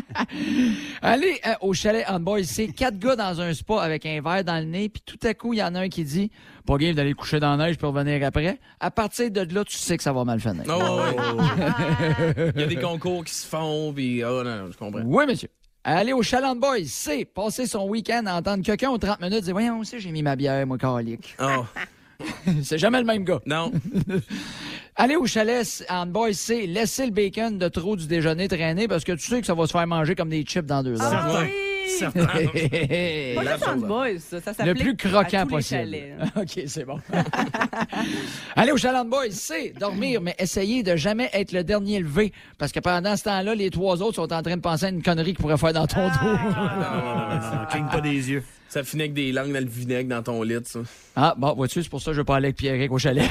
Aller 1.01 1.39
euh, 1.45 1.53
au 1.61 1.73
chalet 1.73 2.05
on 2.09 2.19
boys, 2.19 2.43
c'est 2.43 2.67
quatre 2.67 2.97
gars 2.97 3.15
dans 3.15 3.41
un 3.41 3.53
spa 3.53 3.81
avec 3.81 4.05
un 4.05 4.21
verre 4.21 4.43
dans 4.43 4.59
le 4.59 4.65
nez, 4.65 4.89
puis 4.89 5.01
tout 5.05 5.19
à 5.23 5.33
coup, 5.33 5.53
il 5.53 5.59
y 5.59 5.63
en 5.63 5.75
a 5.75 5.81
un 5.81 5.89
qui 5.89 6.03
dit 6.03 6.31
Pas 6.65 6.77
game 6.77 6.93
d'aller 6.93 7.13
coucher 7.13 7.39
dans 7.39 7.55
la 7.55 7.65
neige 7.67 7.77
pour 7.77 7.93
revenir 7.93 8.25
après. 8.25 8.59
À 8.79 8.91
partir 8.91 9.31
de 9.31 9.41
là, 9.53 9.63
tu 9.63 9.77
sais 9.77 9.97
que 9.97 10.03
ça 10.03 10.13
va 10.13 10.23
mal 10.23 10.39
finir. 10.39 10.63
Ah 10.67 10.77
ouais, 10.77 10.85
ouais. 10.85 12.51
Il 12.55 12.61
y 12.61 12.63
a 12.63 12.67
des 12.67 12.75
concours 12.75 13.23
qui 13.23 13.33
se 13.33 13.47
font, 13.47 13.93
puis... 13.93 14.23
Oh 14.23 14.43
non, 14.43 14.63
non, 14.63 14.71
je 14.71 14.77
comprends. 14.77 15.01
Oui, 15.03 15.25
monsieur. 15.27 15.49
Aller 15.83 16.13
au 16.13 16.21
chalet 16.21 16.49
on 16.51 16.55
boys, 16.55 16.85
c'est 16.85 17.25
passer 17.25 17.65
son 17.65 17.87
week-end 17.87 18.23
à 18.25 18.35
entendre 18.35 18.63
quelqu'un 18.63 18.89
aux 18.89 18.97
30 18.97 19.21
minutes 19.21 19.43
dire 19.43 19.53
Voyons, 19.53 19.79
aussi, 19.79 19.99
j'ai 19.99 20.11
mis 20.11 20.21
ma 20.21 20.35
bière, 20.35 20.67
moi, 20.67 20.77
calique? 20.77 21.35
Oh, 21.39 21.65
c'est 22.63 22.77
jamais 22.77 22.99
le 22.99 23.05
même 23.05 23.23
gars. 23.23 23.39
non. 23.45 23.71
Aller 24.95 25.15
au 25.15 25.25
chalet 25.25 25.65
en 25.89 26.05
boys, 26.05 26.33
c'est 26.33 26.65
laisser 26.65 27.05
le 27.05 27.11
bacon 27.11 27.57
de 27.57 27.67
trop 27.67 27.95
du 27.95 28.07
déjeuner 28.07 28.47
traîner 28.47 28.87
parce 28.87 29.03
que 29.03 29.13
tu 29.13 29.25
sais 29.25 29.39
que 29.39 29.47
ça 29.47 29.53
va 29.53 29.65
se 29.67 29.71
faire 29.71 29.87
manger 29.87 30.15
comme 30.15 30.29
des 30.29 30.43
chips 30.43 30.65
dans 30.65 30.83
deux 30.83 31.01
heures. 31.01 31.13
Ah, 31.13 31.41
oui. 31.41 31.68
Pas 32.01 33.43
juste 33.51 33.67
en 33.67 33.77
boys, 33.77 34.07
ça, 34.19 34.53
ça 34.53 34.65
Le 34.65 34.73
plus 34.73 34.91
à 34.91 34.95
croquant 34.95 35.43
tous 35.43 35.49
les 35.49 35.55
possible. 35.55 35.79
chalets. 35.81 36.13
OK, 36.35 36.63
c'est 36.67 36.85
bon. 36.85 36.99
Aller 38.55 38.71
au 38.71 38.77
chalet 38.77 39.03
de 39.05 39.09
boys, 39.09 39.25
c'est 39.31 39.73
dormir, 39.79 40.21
mais 40.21 40.35
essayer 40.39 40.83
de 40.83 40.95
jamais 40.95 41.29
être 41.33 41.51
le 41.51 41.63
dernier 41.63 41.99
levé. 41.99 42.31
Parce 42.57 42.71
que 42.71 42.79
pendant 42.79 43.15
ce 43.15 43.23
temps-là, 43.23 43.55
les 43.55 43.69
trois 43.69 44.01
autres 44.01 44.15
sont 44.15 44.33
en 44.33 44.41
train 44.41 44.55
de 44.55 44.61
penser 44.61 44.85
à 44.85 44.89
une 44.89 45.01
connerie 45.01 45.33
qu'ils 45.33 45.41
pourraient 45.41 45.57
faire 45.57 45.73
dans 45.73 45.87
ton 45.87 46.07
dos. 46.07 46.13
Ça 46.51 47.67
cligne 47.71 47.87
pas 47.87 48.01
des 48.01 48.29
yeux. 48.31 48.43
Ça 48.67 48.83
finit 48.83 49.01
avec 49.03 49.13
des 49.13 49.31
langues 49.31 49.51
dans 49.51 49.63
le 49.63 49.69
vinaigre 49.69 50.09
dans 50.09 50.21
ton 50.21 50.43
lit, 50.43 50.53
ça. 50.63 50.79
Ah, 51.15 51.33
bon, 51.35 51.53
vois-tu, 51.55 51.81
c'est 51.81 51.89
pour 51.89 52.01
ça 52.01 52.11
que 52.11 52.13
je 52.15 52.21
veux 52.21 52.25
pas 52.25 52.35
aller 52.35 52.47
avec 52.49 52.57
Pierre 52.57 52.91
au 52.91 52.99
chalet. 52.99 53.27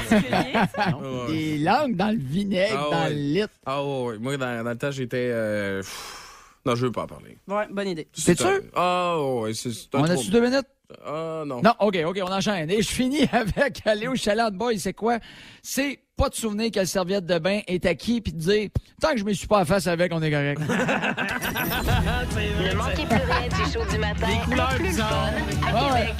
Ah 0.77 0.89
ouais. 0.97 1.31
Des 1.33 1.57
langues 1.59 1.95
dans 1.95 2.11
le 2.11 2.17
vinaigre, 2.19 2.75
Ah 2.77 2.87
dans 2.91 3.03
ouais. 3.05 3.09
le 3.11 3.15
lit. 3.15 3.43
Ah 3.65 3.81
ouais, 3.83 4.03
ouais. 4.07 4.17
Moi, 4.19 4.35
dans, 4.37 4.63
dans 4.65 4.69
le 4.71 4.77
temps, 4.77 4.91
j'étais... 4.91 5.29
euh, 5.31 5.79
pff, 5.79 6.25
Non, 6.69 6.75
je 6.75 6.85
veux 6.85 6.91
pas 6.91 7.03
en 7.03 7.07
parler. 7.07 7.37
Ouais, 7.47 7.65
bonne 7.71 7.87
idée. 7.87 8.07
Un- 8.27 8.35
sûr? 8.35 8.59
Ah 8.75 9.17
ouais, 9.19 9.53
c'est 9.55 9.69
On 9.93 10.03
a-tu 10.03 10.29
deux 10.29 10.41
minutes? 10.41 10.67
Ah 11.03 11.41
non. 11.45 11.61
Non, 11.63 11.73
OK, 11.79 11.97
OK, 12.05 12.19
on 12.23 12.31
enchaîne. 12.31 12.69
Et 12.69 12.83
je 12.83 12.89
finis 12.89 13.27
avec 13.31 13.81
aller 13.85 14.07
au 14.07 14.15
chalet 14.15 14.51
de 14.51 14.57
boys, 14.57 14.77
c'est 14.77 14.93
quoi? 14.93 15.17
C'est 15.63 15.99
pas 16.15 16.29
de 16.29 16.35
souvenir 16.35 16.69
que 16.69 16.77
la 16.79 16.85
serviette 16.85 17.25
de 17.25 17.39
bain 17.39 17.61
est 17.67 17.85
acquis 17.87 18.21
puis 18.21 18.33
de 18.33 18.37
dire 18.39 18.69
tant 19.01 19.09
que 19.11 19.17
je 19.17 19.23
me 19.23 19.33
suis 19.33 19.47
pas 19.47 19.59
à 19.59 19.65
face 19.65 19.87
avec, 19.87 20.11
on 20.13 20.21
est 20.21 20.29
correct. 20.31 20.61
Ne 20.69 20.75
manquez 22.75 23.05
plus 23.05 23.15
rien 23.15 23.47
du 23.47 23.55
show 23.71 23.83
du 23.89 23.97
matin. 23.97 24.27
Les 24.27 24.37
couleurs 24.45 24.75
plus 24.75 24.97
le 24.97 25.03
fun 25.03 25.31
à 25.65 25.71
Ah 25.73 25.93
ouais. 25.93 26.13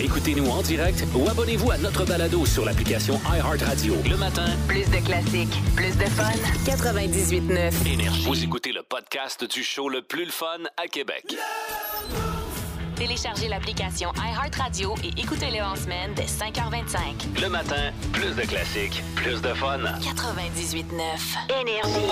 Écoutez-nous 0.00 0.48
en 0.48 0.62
direct 0.62 1.04
ou 1.14 1.28
abonnez-vous 1.28 1.70
à 1.70 1.78
notre 1.78 2.04
balado 2.04 2.44
sur 2.46 2.64
l'application 2.64 3.20
iHeartRadio. 3.32 3.94
Le 4.08 4.16
matin, 4.16 4.46
Plus 4.68 4.84
de 4.90 5.04
classiques, 5.04 5.56
plus 5.76 5.96
de 5.96 6.04
fun. 6.04 6.30
98.9. 6.66 7.92
Énergie. 7.92 8.24
Vous 8.26 8.42
écoutez 8.44 8.72
le 8.72 8.82
podcast 8.82 9.44
du 9.50 9.62
show 9.62 9.88
le 9.88 10.02
plus 10.02 10.24
le 10.24 10.30
fun 10.32 10.58
à 10.76 10.88
Québec. 10.88 11.36
Téléchargez 12.96 13.48
l'application 13.48 14.12
iHeartRadio 14.16 14.94
et 15.02 15.20
écoutez-le 15.20 15.60
en 15.62 15.74
semaine 15.76 16.12
dès 16.14 16.24
5h25. 16.24 17.40
Le 17.42 17.48
matin, 17.48 17.92
plus 18.12 18.34
de 18.36 18.42
classiques, 18.42 19.02
plus 19.16 19.42
de 19.42 19.52
fun. 19.54 19.78
98.9. 19.78 21.60
Énergie. 21.60 22.04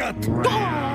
啊 0.00 0.87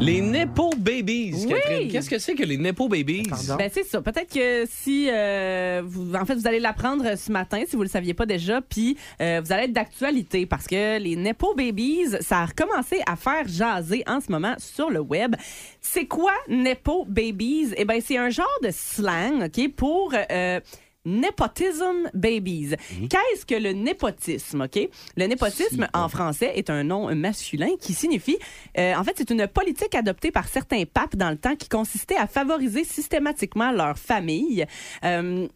Les 0.00 0.20
Nepo 0.20 0.70
Babies, 0.78 1.34
Oui. 1.34 1.48
Catherine. 1.48 1.90
Qu'est-ce 1.90 2.08
que 2.08 2.18
c'est 2.18 2.34
que 2.34 2.44
les 2.44 2.56
Nepo 2.56 2.88
Babies? 2.88 3.24
Ben 3.58 3.68
c'est 3.72 3.82
ça. 3.82 4.00
Peut-être 4.00 4.32
que 4.32 4.64
si 4.70 5.08
euh, 5.10 5.82
vous, 5.84 6.14
en 6.14 6.24
fait, 6.24 6.34
vous 6.34 6.46
allez 6.46 6.60
l'apprendre 6.60 7.16
ce 7.16 7.32
matin, 7.32 7.62
si 7.66 7.74
vous 7.74 7.82
le 7.82 7.88
saviez 7.88 8.14
pas 8.14 8.24
déjà, 8.24 8.60
puis 8.60 8.96
euh, 9.20 9.40
vous 9.44 9.52
allez 9.52 9.64
être 9.64 9.72
d'actualité 9.72 10.46
parce 10.46 10.66
que 10.66 10.98
les 10.98 11.16
nepo 11.16 11.52
babies, 11.54 12.16
ça 12.20 12.38
a 12.38 12.46
recommencé 12.46 13.00
à 13.06 13.16
faire 13.16 13.48
jaser 13.48 14.04
en 14.06 14.20
ce 14.20 14.30
moment 14.30 14.54
sur 14.58 14.88
le 14.90 15.00
web. 15.00 15.34
C'est 15.80 16.06
quoi 16.06 16.32
nepo 16.48 17.04
babies? 17.08 17.74
Eh 17.76 17.84
ben 17.84 18.00
c'est 18.00 18.18
un 18.18 18.30
genre 18.30 18.46
de 18.62 18.70
slang, 18.70 19.46
ok, 19.46 19.72
pour 19.74 20.14
euh, 20.30 20.60
Nepotism 21.08 22.10
babies. 22.14 22.76
Qu'est-ce 23.08 23.46
que 23.46 23.54
le 23.54 23.72
népotisme, 23.72 24.62
OK? 24.62 24.88
Le 25.16 25.26
népotisme, 25.26 25.88
en 25.94 26.08
français, 26.08 26.52
est 26.54 26.70
un 26.70 26.84
nom 26.84 27.14
masculin 27.14 27.70
qui 27.80 27.94
signifie... 27.94 28.38
euh, 28.78 28.94
en 28.94 29.04
fait, 29.04 29.14
c'est 29.16 29.30
une 29.30 29.46
politique 29.46 29.94
adoptée 29.94 30.30
par 30.30 30.48
certains 30.48 30.84
papes 30.84 31.16
dans 31.16 31.30
le 31.30 31.38
temps 31.38 31.56
qui 31.56 31.68
consistait 31.68 32.16
à 32.16 32.26
favoriser 32.26 32.84
systématiquement 32.84 33.72
leur 33.72 33.98
famille. 33.98 34.66
Euh, 35.04 35.46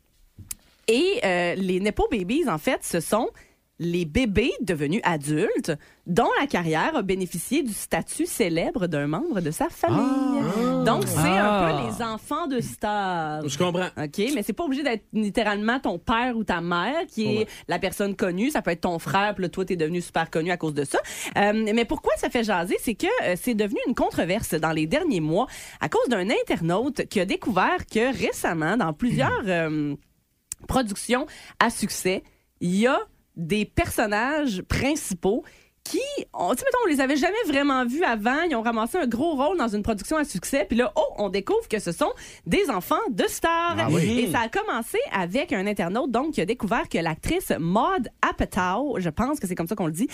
et 0.89 1.21
euh, 1.25 1.55
les 1.55 1.81
Nepo 1.81 2.09
Babies, 2.11 2.49
en 2.49 2.59
fait, 2.59 2.81
ce 2.83 3.01
sont 3.01 3.29
les 3.79 4.05
bébés 4.05 4.53
devenus 4.61 5.01
adultes 5.05 5.73
dont 6.07 6.29
la 6.41 6.47
carrière 6.47 6.97
a 6.97 7.03
bénéficié 7.03 7.63
du 7.63 7.73
statut 7.73 8.27
célèbre 8.27 8.87
d'un 8.87 9.07
membre 9.07 9.41
de 9.41 9.51
sa 9.51 9.69
famille. 9.69 10.43
Donc, 10.85 11.05
c'est 11.07 11.17
Ah. 11.19 11.67
un 11.69 11.71
peu 11.71 11.87
les 11.87 12.03
enfants 12.03 12.47
de 12.47 12.61
star. 12.61 13.47
Je 13.49 13.57
comprends. 13.57 13.87
OK, 13.97 14.19
mais 14.35 14.43
c'est 14.43 14.53
pas 14.53 14.65
obligé 14.65 14.83
d'être 14.83 15.05
littéralement 15.13 15.79
ton 15.79 15.99
père 15.99 16.37
ou 16.37 16.45
ta 16.45 16.61
mère 16.61 17.07
qui 17.07 17.37
est 17.37 17.47
la 17.69 17.79
personne 17.79 18.17
connue. 18.17 18.51
Ça 18.51 18.63
peut 18.63 18.71
être 18.73 18.81
ton 18.83 18.99
frère, 18.99 19.35
puis 19.35 19.43
là, 19.43 19.49
toi, 19.49 19.65
t'es 19.65 19.77
devenu 19.77 20.01
super 20.01 20.29
connu 20.31 20.51
à 20.51 20.57
cause 20.57 20.75
de 20.75 20.85
ça. 20.85 20.99
Euh, 21.37 21.53
mais 21.75 21.85
pourquoi 21.85 22.13
ça 22.17 22.31
fait 22.31 22.43
jaser? 22.45 22.77
C'est 22.81 22.95
que 22.95 23.07
euh, 23.25 23.37
c'est 23.41 23.55
devenu 23.55 23.79
une 23.87 23.95
controverse 23.95 24.55
dans 24.55 24.73
les 24.73 24.87
derniers 24.87 25.21
mois 25.21 25.47
à 25.81 25.89
cause 25.89 26.09
d'un 26.09 26.29
internaute 26.31 27.07
qui 27.09 27.21
a 27.21 27.25
découvert 27.25 27.87
que 27.87 28.17
récemment, 28.17 28.77
dans 28.77 28.93
plusieurs 28.93 29.43
euh, 29.47 29.95
productions 30.67 31.27
à 31.61 31.71
succès, 31.71 32.23
il 32.61 32.75
y 32.77 32.87
a 32.87 32.99
des 33.37 33.65
personnages 33.65 34.63
principaux 34.63 35.43
qui, 35.85 35.99
on, 36.33 36.51
tu 36.55 36.59
sais, 36.59 36.65
mettons, 36.65 36.79
on 36.85 36.89
les 36.89 37.01
avait 37.01 37.17
jamais 37.17 37.35
vraiment 37.47 37.85
vus 37.85 38.05
avant. 38.05 38.43
Ils 38.49 38.55
ont 38.55 38.63
ramassé 38.63 38.99
un 38.99 39.07
gros 39.07 39.35
rôle 39.35 39.59
dans 39.59 39.69
une 39.69 39.83
production 39.83 40.17
à 40.17 40.25
succès. 40.25 40.65
Puis 40.69 40.77
là, 40.79 40.93
oh, 40.97 41.15
on 41.19 41.29
découvre 41.29 41.67
que 41.69 41.79
ce 41.79 41.93
sont 41.93 42.13
des 42.47 42.71
enfants 42.71 42.95
de 43.11 43.25
stars. 43.27 43.77
Et 44.01 44.31
ça 44.31 44.41
a 44.41 44.49
commencé 44.49 44.99
avec 45.13 45.53
un 45.53 45.67
internaute, 45.67 46.11
donc, 46.11 46.35
qui 46.35 46.41
a 46.41 46.47
découvert 46.47 46.89
que 46.89 46.99
l'actrice 46.99 47.53
Maud 47.59 48.09
Apatow, 48.23 48.97
je 48.99 49.09
pense 49.09 49.41
que 49.41 49.47
c'est 49.47 49.55
comme 49.55 49.67
ça 49.67 49.75
qu'on 49.75 49.87
le 49.87 49.93
dit, 49.93 50.09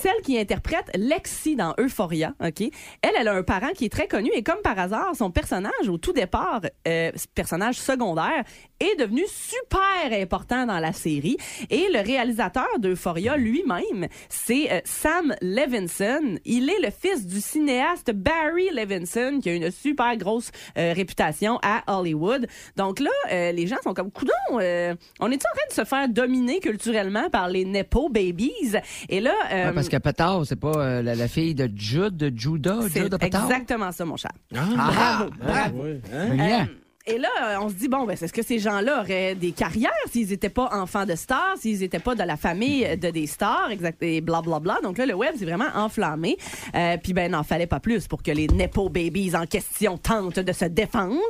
celle 0.00 0.20
qui 0.22 0.38
interprète 0.38 0.90
Lexi 0.94 1.56
dans 1.56 1.74
Euphoria, 1.78 2.34
OK? 2.44 2.60
Elle, 3.02 3.12
elle 3.18 3.28
a 3.28 3.34
un 3.34 3.42
parent 3.42 3.70
qui 3.74 3.86
est 3.86 3.92
très 3.92 4.08
connu 4.08 4.30
et 4.34 4.42
comme 4.42 4.60
par 4.62 4.78
hasard, 4.78 5.14
son 5.14 5.30
personnage, 5.30 5.88
au 5.88 5.98
tout 5.98 6.12
départ, 6.12 6.60
euh, 6.88 7.12
personnage 7.34 7.76
secondaire, 7.76 8.44
est 8.80 8.96
devenu 8.98 9.24
super 9.28 10.12
important 10.12 10.66
dans 10.66 10.78
la 10.78 10.92
série. 10.92 11.36
Et 11.70 11.88
le 11.92 12.00
réalisateur 12.00 12.68
d'Euphoria 12.78 13.36
lui-même, 13.36 14.08
c'est 14.28 14.70
euh, 14.70 14.80
Sam 15.00 15.34
Levinson. 15.42 16.38
Il 16.44 16.70
est 16.70 16.80
le 16.82 16.90
fils 16.90 17.26
du 17.26 17.40
cinéaste 17.40 18.12
Barry 18.12 18.70
Levinson, 18.74 19.40
qui 19.42 19.50
a 19.50 19.54
une 19.54 19.70
super 19.70 20.16
grosse 20.16 20.50
euh, 20.78 20.94
réputation 20.94 21.58
à 21.62 21.82
Hollywood. 21.86 22.46
Donc 22.76 23.00
là, 23.00 23.10
euh, 23.30 23.52
les 23.52 23.66
gens 23.66 23.76
sont 23.84 23.92
comme, 23.92 24.10
coudon, 24.10 24.32
euh, 24.52 24.94
on 25.20 25.30
est 25.30 25.36
en 25.36 25.54
train 25.54 25.68
de 25.68 25.74
se 25.74 25.84
faire 25.84 26.08
dominer 26.08 26.60
culturellement 26.60 27.28
par 27.30 27.48
les 27.48 27.64
Nepo 27.64 28.08
Babies? 28.08 28.76
Et 29.08 29.20
là... 29.20 29.34
Ouais, 29.50 29.72
parce 29.74 29.88
que 29.88 29.98
Petard, 29.98 30.46
c'est 30.46 30.58
pas 30.58 31.02
la, 31.02 31.14
la 31.14 31.28
fille 31.28 31.54
de 31.54 31.70
Jude, 31.74 32.16
de 32.16 32.32
Judah, 32.34 32.80
Judah 32.88 33.18
Petard? 33.18 33.44
exactement 33.44 33.92
ça, 33.92 34.04
mon 34.04 34.16
cher. 34.16 34.32
Ah, 34.54 35.26
Bravo. 35.38 35.84
Brillant. 36.10 36.66
Et 37.08 37.18
là, 37.18 37.28
euh, 37.40 37.56
on 37.60 37.68
se 37.68 37.74
dit, 37.74 37.86
bon, 37.86 38.04
ben, 38.04 38.14
est-ce 38.14 38.32
que 38.32 38.42
ces 38.42 38.58
gens-là 38.58 39.00
auraient 39.00 39.36
des 39.36 39.52
carrières 39.52 39.92
s'ils 40.10 40.28
n'étaient 40.28 40.48
pas 40.48 40.68
enfants 40.72 41.06
de 41.06 41.14
stars, 41.14 41.54
s'ils 41.56 41.78
n'étaient 41.78 42.00
pas 42.00 42.16
de 42.16 42.22
la 42.24 42.36
famille 42.36 42.84
de 42.96 43.10
des 43.10 43.28
stars, 43.28 43.70
exact, 43.70 44.02
et 44.02 44.20
blablabla. 44.20 44.78
Donc 44.82 44.98
là, 44.98 45.06
le 45.06 45.14
web, 45.14 45.32
c'est 45.38 45.44
vraiment 45.44 45.68
enflammé. 45.76 46.36
Euh, 46.74 46.96
Puis, 47.00 47.12
ben, 47.12 47.30
n'en 47.30 47.44
fallait 47.44 47.68
pas 47.68 47.78
plus 47.78 48.08
pour 48.08 48.24
que 48.24 48.32
les 48.32 48.48
Nepo 48.48 48.88
Babies 48.88 49.36
en 49.36 49.46
question 49.46 49.98
tentent 49.98 50.40
de 50.40 50.52
se 50.52 50.64
défendre. 50.64 51.20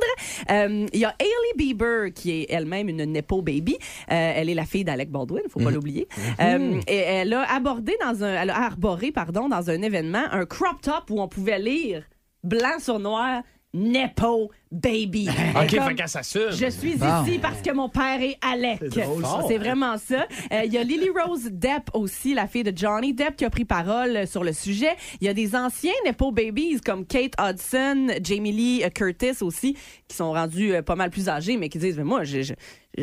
Euh, 0.49 0.87
Il 0.93 0.99
y 0.99 1.05
a 1.05 1.13
Hailey 1.19 1.53
Bieber, 1.55 2.11
qui 2.11 2.31
est 2.31 2.47
elle-même 2.49 2.89
une 2.89 3.05
Nepo 3.05 3.43
Baby. 3.43 3.77
Euh, 4.11 4.33
elle 4.35 4.49
est 4.49 4.55
la 4.55 4.65
fille 4.65 4.83
d'Alec 4.83 5.11
Baldwin, 5.11 5.43
faut 5.47 5.59
pas 5.59 5.69
l'oublier. 5.69 6.07
Euh, 6.39 6.81
et 6.87 6.97
elle 6.97 7.33
a 7.33 7.43
abordé 7.53 7.95
dans 8.01 8.23
un, 8.23 8.33
elle 8.33 8.49
a 8.49 8.63
arboré, 8.63 9.11
pardon, 9.11 9.47
dans 9.47 9.69
un 9.69 9.81
événement, 9.83 10.23
un 10.31 10.45
crop 10.45 10.81
top 10.81 11.03
où 11.11 11.21
on 11.21 11.27
pouvait 11.27 11.59
lire 11.59 12.03
blanc 12.43 12.79
sur 12.79 12.99
noir 12.99 13.43
Nepo 13.73 14.49
Baby. 14.71 15.27
OK, 15.55 15.69
Comme- 15.75 15.87
fait 15.89 15.95
qu'elle 15.95 16.09
s'assume. 16.09 16.51
je 16.51 16.69
suis 16.69 16.95
Bon. 16.95 17.23
ici 17.23 17.37
parce 17.39 17.61
que 17.61 17.71
mon 17.73 17.89
père 17.89 18.21
est 18.21 18.37
Alec. 18.41 18.79
C'est 18.91 19.57
vraiment 19.57 19.97
ça. 19.97 20.25
Euh, 20.51 20.61
Il 20.65 20.73
y 20.73 20.77
a 20.77 20.83
Lily 20.83 21.09
Rose 21.09 21.49
Depp 21.51 21.89
aussi, 21.93 22.33
la 22.33 22.47
fille 22.47 22.63
de 22.63 22.75
Johnny 22.75 23.13
Depp, 23.13 23.35
qui 23.35 23.45
a 23.45 23.49
pris 23.49 23.65
parole 23.65 24.25
sur 24.27 24.43
le 24.43 24.53
sujet. 24.53 24.95
Il 25.21 25.27
y 25.27 25.29
a 25.29 25.33
des 25.33 25.55
anciens 25.55 25.91
Nepo 26.05 26.31
Babies 26.31 26.79
comme 26.81 27.05
Kate 27.05 27.33
Hudson, 27.39 28.07
Jamie 28.23 28.51
Lee 28.51 28.83
euh, 28.83 28.89
Curtis 28.89 29.41
aussi, 29.41 29.77
qui 30.07 30.15
sont 30.15 30.31
rendus 30.31 30.73
euh, 30.73 30.81
pas 30.81 30.95
mal 30.95 31.09
plus 31.09 31.29
âgés, 31.29 31.57
mais 31.57 31.69
qui 31.69 31.77
disent, 31.77 31.97
mais 31.97 32.03
moi, 32.03 32.23
je- 32.23 32.41
je- 32.41 32.53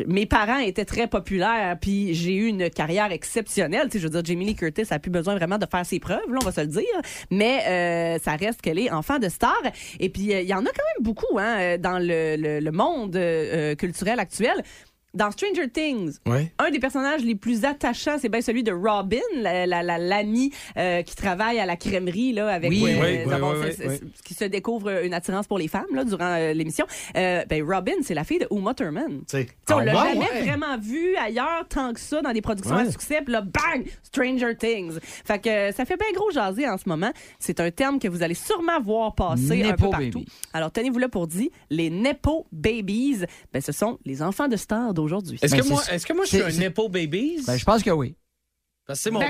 mes 0.07 0.25
parents 0.25 0.59
étaient 0.59 0.85
très 0.85 1.07
populaires, 1.07 1.77
puis 1.79 2.13
j'ai 2.13 2.33
eu 2.33 2.47
une 2.47 2.69
carrière 2.69 3.11
exceptionnelle. 3.11 3.87
Tu 3.89 3.99
je 3.99 4.03
veux 4.03 4.09
dire, 4.09 4.25
Jamie 4.25 4.45
Lee 4.45 4.55
Curtis 4.55 4.83
a 4.91 4.99
plus 4.99 5.11
besoin 5.11 5.35
vraiment 5.35 5.57
de 5.57 5.65
faire 5.65 5.85
ses 5.85 5.99
preuves, 5.99 6.19
là, 6.29 6.39
on 6.41 6.45
va 6.45 6.51
se 6.51 6.61
le 6.61 6.67
dire. 6.67 6.83
Mais 7.31 7.61
euh, 7.67 8.19
ça 8.23 8.35
reste 8.35 8.61
qu'elle 8.61 8.79
est 8.79 8.91
enfant 8.91 9.19
de 9.19 9.29
star. 9.29 9.55
Et 9.99 10.09
puis, 10.09 10.33
euh, 10.33 10.41
il 10.41 10.47
y 10.47 10.53
en 10.53 10.61
a 10.65 10.69
quand 10.69 10.83
même 10.95 11.03
beaucoup 11.03 11.37
hein, 11.39 11.57
euh, 11.59 11.77
dans 11.77 11.99
le, 11.99 12.35
le- 12.37 12.59
le 12.59 12.71
monde 12.71 13.15
euh, 13.15 13.71
euh, 13.71 13.75
culturel 13.75 14.19
actuel. 14.19 14.61
Dans 15.15 15.31
Stranger 15.31 15.69
Things, 15.69 16.17
Ouais. 16.27 16.51
un 16.59 16.69
des 16.71 16.79
personnages 16.79 17.23
les 17.23 17.35
plus 17.35 17.65
attachants, 17.65 18.17
c'est 18.19 18.29
bien 18.29 18.41
celui 18.41 18.63
de 18.63 18.71
Robin, 18.71 19.17
la- 19.35 19.65
la- 19.65 19.81
la- 19.81 19.97
l'ami 19.97 20.51
euh, 20.77 21.01
qui 21.03 21.15
travaille 21.15 21.57
à 21.59 21.65
la 21.65 21.75
crèmerie 21.77 22.33
là, 22.33 22.49
avec 22.49 22.69
Oui. 22.69 22.83
euh, 22.83 23.01
Oui, 23.01 23.17
oui, 23.23 23.29
d'abord, 23.29 23.55
oui, 23.59 23.67
c'est- 23.75 23.87
oui, 23.87 23.95
c'est- 23.99 24.21
qui 24.23 24.33
se 24.33 24.45
découvre 24.45 25.03
une 25.03 25.13
attirance 25.13 25.47
pour 25.47 25.57
les 25.57 25.67
femmes 25.69 25.85
là, 25.93 26.03
durant 26.03 26.35
euh, 26.37 26.53
l'émission. 26.53 26.85
Euh, 27.15 27.43
ben, 27.49 27.63
Robin, 27.63 27.93
c'est 28.01 28.13
la 28.13 28.23
fille 28.25 28.39
de 28.39 28.47
Uma 28.51 28.73
Thurman. 28.73 29.21
On 29.33 29.77
Ah, 29.77 29.83
l'a 29.85 29.93
ouais? 30.03 30.13
jamais 30.13 30.41
vraiment 30.41 30.77
vu 30.77 31.15
ailleurs 31.15 31.65
tant 31.69 31.93
que 31.93 31.99
ça 31.99 32.21
dans 32.21 32.33
des 32.33 32.41
productions 32.41 32.75
à 32.75 32.85
succès. 32.91 33.21
Puis 33.23 33.31
là, 33.31 33.41
bang, 33.41 33.85
Stranger 34.03 34.55
Things. 34.57 34.99
Fait 35.01 35.39
que 35.39 35.71
ça 35.71 35.85
fait 35.85 35.97
bien 35.97 36.11
gros 36.13 36.29
jaser 36.31 36.67
en 36.67 36.77
ce 36.77 36.89
moment. 36.89 37.11
C'est 37.39 37.59
un 37.61 37.71
terme 37.71 37.99
que 37.99 38.07
vous 38.09 38.21
allez 38.21 38.33
sûrement 38.35 38.81
voir 38.81 39.15
passer 39.15 39.63
un 39.63 39.67
Nepo 39.67 39.85
peu 39.85 39.89
partout. 39.91 40.19
baby. 40.19 40.25
Alors 40.53 40.71
tenez-vous 40.71 40.99
là 40.99 41.07
pour 41.07 41.27
dire, 41.27 41.49
les 41.69 41.89
Nepo 41.89 42.45
Babies, 42.51 43.23
ben, 43.53 43.61
ce 43.61 43.71
sont 43.71 43.97
les 44.05 44.21
enfants 44.21 44.47
de 44.49 44.57
stars 44.57 44.93
d'aujourd'hui. 44.93 45.04
Est-ce 45.41 45.51
Ben, 45.55 45.61
que, 45.61 45.67
moi, 45.67 45.81
est-ce 45.91 46.05
que 46.05 46.13
moi, 46.13 46.25
je 46.25 46.29
suis 46.29 46.41
un 46.41 46.51
Nepo 46.51 46.89
Babies? 46.89 47.43
Ben, 47.45 47.57
je 47.57 47.65
pense 47.65 47.83
que 47.83 47.89
oui. 47.91 48.15
Parce 48.85 48.99
que 48.99 49.03
c'est 49.03 49.11
mon, 49.11 49.21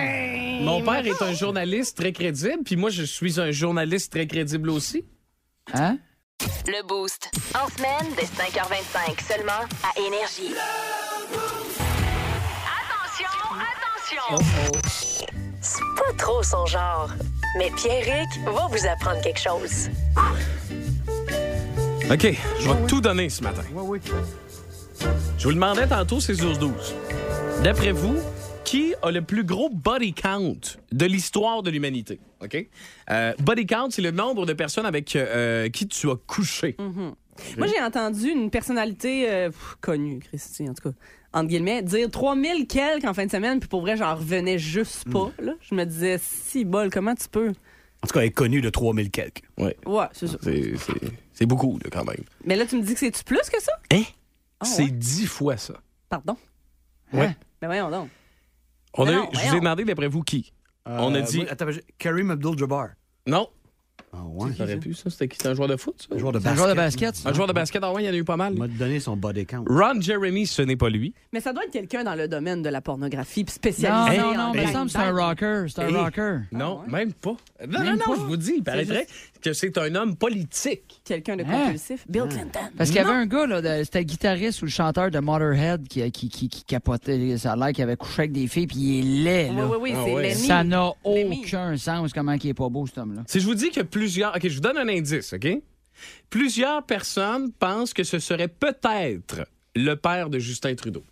mon 0.63 0.81
père 0.83 1.05
est 1.05 1.21
un 1.21 1.33
journaliste 1.33 1.97
très 1.97 2.11
crédible, 2.11 2.63
puis 2.65 2.75
moi, 2.75 2.89
je 2.89 3.03
suis 3.03 3.39
un 3.39 3.51
journaliste 3.51 4.11
très 4.11 4.27
crédible 4.27 4.69
aussi. 4.69 5.05
Hein? 5.73 5.97
Le 6.67 6.85
Boost. 6.85 7.31
En 7.55 7.67
semaine, 7.69 8.13
dès 8.17 8.23
5h25, 8.25 9.33
seulement 9.33 9.63
à 9.83 9.99
Énergie. 9.99 10.53
Attention, 12.67 13.29
attention! 13.61 15.25
C'est 15.61 15.79
pas 15.95 16.13
trop 16.17 16.43
son 16.43 16.65
genre, 16.65 17.09
mais 17.57 17.71
Pierrick 17.77 18.29
va 18.45 18.67
vous 18.69 18.85
apprendre 18.85 19.21
quelque 19.21 19.39
chose. 19.39 19.89
OK, 22.11 22.37
je 22.59 22.69
vais 22.69 22.87
tout 22.87 23.01
donner 23.01 23.29
ce 23.29 23.41
matin. 23.41 23.63
Je 25.37 25.43
vous 25.43 25.49
le 25.49 25.55
demandais 25.55 25.87
tantôt, 25.87 26.19
c'est 26.19 26.33
12-12. 26.33 26.71
D'après 27.63 27.91
vous, 27.91 28.15
qui 28.63 28.93
a 29.01 29.11
le 29.11 29.21
plus 29.21 29.43
gros 29.43 29.69
body 29.69 30.13
count 30.13 30.57
de 30.91 31.05
l'histoire 31.05 31.63
de 31.63 31.69
l'humanité? 31.69 32.19
OK? 32.43 32.67
Euh, 33.11 33.33
body 33.39 33.65
count, 33.65 33.89
c'est 33.91 34.01
le 34.01 34.11
nombre 34.11 34.45
de 34.45 34.53
personnes 34.53 34.85
avec 34.85 35.15
euh, 35.15 35.69
qui 35.69 35.87
tu 35.87 36.09
as 36.09 36.15
couché. 36.27 36.75
Moi, 36.79 37.67
j'ai 37.67 37.81
entendu 37.83 38.29
une 38.29 38.49
personnalité 38.49 39.29
euh, 39.29 39.49
pff, 39.49 39.75
connue, 39.81 40.19
Christy, 40.19 40.69
en 40.69 40.73
tout 40.73 40.89
cas, 40.89 40.95
entre 41.33 41.49
guillemets, 41.49 41.81
dire 41.83 42.09
3000 42.09 42.65
quelques 42.65 43.03
en 43.03 43.13
fin 43.13 43.25
de 43.25 43.31
semaine, 43.31 43.59
puis 43.59 43.67
pour 43.67 43.81
vrai, 43.81 43.97
j'en 43.97 44.15
revenais 44.15 44.57
juste 44.57 45.09
pas. 45.11 45.31
Là. 45.39 45.53
Je 45.61 45.75
me 45.75 45.83
disais, 45.83 46.17
si 46.21 46.63
bol, 46.63 46.89
comment 46.89 47.13
tu 47.13 47.27
peux? 47.29 47.49
En 47.49 48.07
tout 48.07 48.13
cas, 48.13 48.21
elle 48.21 48.27
est 48.27 48.31
connue 48.31 48.61
de 48.61 48.69
3000 48.69 49.11
quelques. 49.11 49.41
Ouais. 49.57 49.75
Ouais, 49.85 50.05
c'est 50.13 50.27
ça. 50.27 50.37
C'est- 50.41 50.75
C'est 50.77 50.93
c'est 51.33 51.45
beaucoup, 51.45 51.77
là, 51.83 51.89
quand 51.91 52.05
même. 52.05 52.23
Mais 52.45 52.55
là, 52.55 52.65
tu 52.65 52.77
me 52.77 52.81
dis 52.81 52.93
que 52.93 52.99
c'est-tu 52.99 53.23
plus 53.25 53.49
que 53.51 53.61
ça? 53.61 53.73
Hein? 53.91 54.03
Ah, 54.59 54.65
c'est 54.65 54.83
ouais? 54.83 54.91
dix 54.91 55.27
fois 55.27 55.57
ça. 55.57 55.75
Pardon? 56.09 56.37
Ouais. 57.13 57.35
Ben 57.61 57.67
voyons 57.67 57.89
donc. 57.89 58.09
On 58.93 59.03
a 59.03 59.05
Mais 59.07 59.11
eu- 59.13 59.15
non, 59.17 59.23
je 59.25 59.27
vous 59.37 59.41
voyons. 59.43 59.53
ai 59.55 59.59
demandé, 59.59 59.83
d'après 59.85 60.07
vous, 60.07 60.21
qui? 60.23 60.53
On 60.85 61.13
a 61.15 61.19
Euh, 61.19 61.21
dit- 61.23 61.45
Karim 61.97 62.31
Abdul-Jabbar. 62.31 62.89
Non. 63.27 63.49
Ah 64.17 64.23
ouais. 64.33 64.51
Ça 64.57 64.63
aurait 64.63 64.77
pu, 64.77 64.93
ça. 64.93 65.09
C'était 65.09 65.27
qui? 65.27 65.37
C'était 65.37 65.49
un 65.49 65.53
joueur 65.55 65.67
de 65.67 65.75
foot, 65.75 65.95
ça? 66.09 66.15
Un 66.15 66.17
joueur 66.17 66.31
de 66.31 66.39
C'est 66.39 66.47
un 66.47 66.51
basket. 66.51 66.57
joueur 66.63 66.69
de 66.75 66.79
basket, 66.79 67.15
ça. 67.15 67.29
Un 67.29 67.33
joueur 67.33 67.47
de 67.47 67.53
basket, 67.53 67.81
ah 67.83 67.91
ouais, 67.93 68.03
il 68.03 68.05
y 68.05 68.09
en 68.09 68.13
a 68.13 68.15
eu 68.15 68.23
pas 68.23 68.37
mal. 68.37 68.53
Il 68.53 68.59
m'a 68.59 68.67
donné 68.67 68.99
son 68.99 69.15
body 69.17 69.45
count. 69.45 69.65
Ron 69.67 69.99
Jeremy, 70.01 70.47
ce 70.47 70.61
n'est 70.61 70.75
pas 70.75 70.89
lui. 70.89 71.13
Mais 71.33 71.39
ça 71.41 71.51
doit 71.53 71.63
être 71.65 71.71
quelqu'un 71.71 72.03
dans 72.03 72.15
le 72.15 72.27
domaine 72.27 72.61
de 72.61 72.69
la 72.69 72.81
pornographie, 72.81 73.41
Non, 73.43 73.47
spécialisé. 73.51 74.17
non, 74.21 74.27
en 74.27 74.33
non, 74.37 74.51
mais 74.53 74.61
il 74.63 74.67
me 74.67 74.71
semble 74.73 74.85
que 74.87 74.91
c'est 74.91 74.97
un 74.99 75.11
rocker. 75.11 75.65
C'est 75.67 75.81
un 75.81 75.87
Hey. 75.87 75.95
rocker. 75.95 76.37
Non, 76.51 76.79
ouais? 76.81 76.91
même 76.91 77.13
pas. 77.13 77.35
Non, 77.67 77.79
Même 77.79 77.83
non, 77.83 77.91
non, 77.91 77.97
pas? 77.97 78.15
je 78.15 78.25
vous 78.25 78.37
dis, 78.37 78.53
il 78.57 78.63
paraîtrait 78.63 79.07
que 79.41 79.53
c'est 79.53 79.77
un 79.77 79.93
homme 79.95 80.15
politique. 80.15 81.01
Quelqu'un 81.03 81.35
de 81.37 81.43
Hein? 81.43 81.65
compulsif. 81.65 82.05
Bill 82.09 82.23
Clinton. 82.29 82.59
Parce 82.77 82.89
qu'il 82.89 82.97
y 82.97 83.01
avait 83.03 83.11
un 83.13 83.25
gars, 83.25 83.45
là, 83.45 83.83
c'était 83.83 83.99
le 83.99 84.05
guitariste 84.05 84.61
ou 84.61 84.65
le 84.65 84.71
chanteur 84.71 85.11
de 85.11 85.19
Motorhead 85.19 85.87
qui, 85.87 86.09
qui, 86.11 86.29
qui, 86.29 86.49
qui 86.49 86.63
capotait. 86.63 87.37
Ça 87.37 87.51
a 87.51 87.55
l'air 87.55 87.71
qu'il 87.71 87.83
avait 87.83 87.95
couché 87.95 88.23
avec 88.23 88.31
des 88.31 88.47
filles, 88.47 88.67
puis 88.67 88.77
il 88.79 88.99
est 88.99 89.23
laid, 89.23 89.53
là. 89.53 89.67
oui, 89.67 89.77
oui, 89.81 89.93
Ah 89.95 90.01
c'est 90.05 90.13
ouais. 90.13 90.21
Lenny. 90.29 90.35
Ça 90.47 90.63
n'a 90.63 90.91
aucun 91.03 91.77
sens 91.77 92.11
comment 92.13 92.31
il 92.33 92.47
est 92.49 92.53
pas 92.53 92.69
beau, 92.69 92.85
cet 92.87 92.97
homme-là. 92.97 93.21
Si 93.27 93.39
je 93.39 93.45
vous 93.45 93.55
dis 93.55 93.69
que 93.71 93.81
plusieurs. 94.05 94.35
OK, 94.35 94.47
je 94.47 94.53
vous 94.53 94.59
donne 94.61 94.77
un 94.77 94.87
indice, 94.87 95.33
OK? 95.33 95.47
Plusieurs 96.29 96.83
personnes 96.85 97.51
pensent 97.53 97.93
que 97.93 98.03
ce 98.03 98.19
serait 98.19 98.47
peut-être 98.47 99.47
le 99.75 99.95
père 99.95 100.29
de 100.29 100.37
Justin 100.37 100.75
Trudeau. 100.75 101.03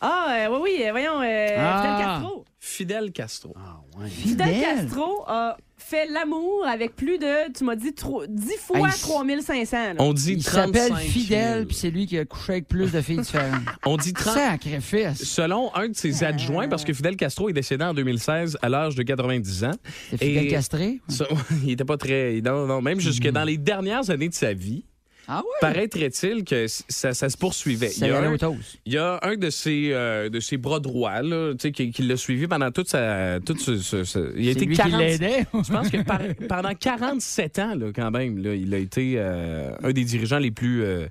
Ah, 0.00 0.26
euh, 0.46 0.48
oui, 0.50 0.58
oui, 0.78 0.84
euh, 0.86 0.90
voyons, 0.92 1.20
euh, 1.22 1.56
Ah. 1.58 1.80
Fidel 1.80 2.04
Castro. 2.04 2.44
Fidel 2.60 3.12
Castro. 3.12 3.54
Ah 3.56 3.80
ouais. 3.98 4.08
Fidel 4.08 4.48
Fidel? 4.54 4.60
Castro 4.76 5.24
a 5.26 5.56
fait 5.76 6.06
l'amour 6.06 6.64
avec 6.66 6.96
plus 6.96 7.18
de, 7.18 7.52
tu 7.52 7.64
m'as 7.64 7.76
dit, 7.76 7.92
tro- 7.92 8.24
10 8.28 8.52
fois 8.58 8.88
Hey, 8.88 8.94
3500. 9.00 9.76
là. 9.76 9.94
On 9.98 10.12
dit 10.12 10.32
Il 10.34 10.44
35 10.44 10.66
s'appelle 10.66 10.86
000. 10.96 10.98
Fidel, 11.10 11.66
puis 11.66 11.76
c'est 11.76 11.90
lui 11.90 12.06
qui 12.06 12.18
a 12.18 12.24
couché 12.24 12.52
avec 12.52 12.68
plus 12.68 12.92
de 12.92 13.00
filles 13.00 13.18
différentes. 13.18 13.60
On 13.86 13.96
dit 13.96 14.12
30. 14.12 14.34
Sacrifice. 14.34 15.22
Selon 15.24 15.74
un 15.74 15.88
de 15.88 15.96
ses 15.96 16.24
adjoints, 16.24 16.68
parce 16.68 16.84
que 16.84 16.92
Fidel 16.92 17.16
Castro 17.16 17.48
est 17.48 17.52
décédé 17.52 17.84
en 17.84 17.92
2016 17.94 18.58
à 18.62 18.68
l'âge 18.68 18.94
de 18.94 19.02
90 19.02 19.64
ans. 19.64 19.70
C'est 20.10 20.18
Fidel 20.18 20.48
castré? 20.48 21.00
Ça, 21.08 21.26
il 21.64 21.70
était 21.72 21.84
pas 21.84 21.96
très. 21.96 22.40
Non, 22.44 22.66
non, 22.66 22.80
même 22.80 23.00
jusque 23.00 23.28
dans 23.28 23.44
les 23.44 23.58
dernières 23.58 24.08
années 24.10 24.28
de 24.28 24.34
sa 24.34 24.52
vie, 24.52 24.84
Ah 25.26 25.38
ouais? 25.38 25.44
paraîtrait-il 25.60 26.44
que 26.44 26.66
ça, 26.68 27.14
ça 27.14 27.28
se 27.30 27.36
poursuivait. 27.36 27.88
Ça 27.88 28.06
Il 28.06 28.10
y 28.10 28.12
a 28.14 28.20
un- 28.20 28.32
au 28.32 28.36
toast. 28.38 28.78
Il 28.84 28.92
y 28.92 28.98
a 28.98 29.18
un 29.22 29.36
de 29.36 29.48
ses, 29.50 29.90
euh, 29.92 30.28
de 30.28 30.40
ses 30.40 30.56
bras 30.56 30.80
droits 30.80 31.22
là, 31.22 31.54
qui, 31.56 31.90
qui 31.90 32.02
l'a 32.02 32.16
suivi 32.16 32.46
pendant 32.46 32.70
toute 32.70 32.88
sa. 32.88 33.40
Toute 33.40 33.60
ce, 33.60 33.76
ce- 33.78 34.04
ce- 34.04 34.32
il 34.36 34.48
a 34.48 34.50
été 34.52 34.66
lui 34.66 34.76
40 34.76 34.92
qui 34.92 34.98
l'aidait. 34.98 35.46
Je 35.54 35.72
pense 35.72 35.88
que 35.90 36.02
par- 36.02 36.20
pendant 36.48 36.74
47 36.74 37.58
ans, 37.58 37.74
là, 37.74 37.86
quand 37.94 38.10
même, 38.10 38.42
là, 38.42 38.54
il 38.54 38.72
a 38.74 38.78
été 38.78 39.14
euh, 39.16 39.74
un 39.82 39.92
des 39.92 40.04
dirigeants 40.04 40.38
les 40.38 40.50
plus. 40.50 40.82
euh, 40.82 41.06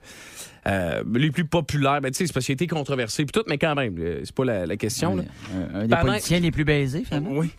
euh, 0.68 1.04
les 1.14 1.30
plus 1.32 1.44
populaires. 1.46 2.00
Ben, 2.00 2.10
tu 2.12 2.20
sais, 2.20 2.28
c'est 2.28 2.34
parce 2.34 2.46
qu'il 2.46 2.54
a 2.54 2.56
été 2.56 2.68
controversé 2.68 3.26
puis 3.26 3.34
tout, 3.34 3.44
mais 3.50 3.58
quand 3.58 3.76
même, 3.76 3.96
euh, 4.00 4.22
c'est 4.24 4.34
pas 4.34 4.46
la, 4.46 4.66
la 4.66 4.78
question. 4.78 5.16
là. 5.18 5.24
Un, 5.74 5.76
un 5.80 5.82
des 5.84 5.90
Pendant- 5.90 6.04
politiciens 6.06 6.40
les 6.40 6.52
plus 6.52 6.64
baisés, 6.64 7.04
finalement. 7.04 7.32
Oui. 7.34 7.50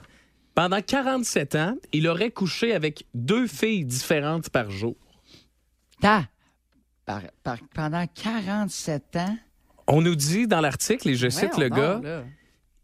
Pendant 0.54 0.80
47 0.80 1.54
ans, 1.56 1.76
il 1.92 2.06
aurait 2.08 2.30
couché 2.30 2.72
avec 2.72 3.04
deux 3.12 3.46
filles 3.46 3.84
différentes 3.84 4.48
par 4.50 4.70
jour. 4.70 4.94
Ta- 6.00 6.26
par- 7.06 7.22
par- 7.42 7.58
pendant 7.74 8.04
47 8.06 9.16
ans, 9.16 9.36
On 9.86 10.00
nous 10.00 10.14
dit 10.14 10.46
dans 10.46 10.60
l'article, 10.60 11.10
et 11.10 11.14
je 11.14 11.28
cite 11.28 11.58
le 11.58 11.68
gars, 11.68 12.00
là. 12.02 12.24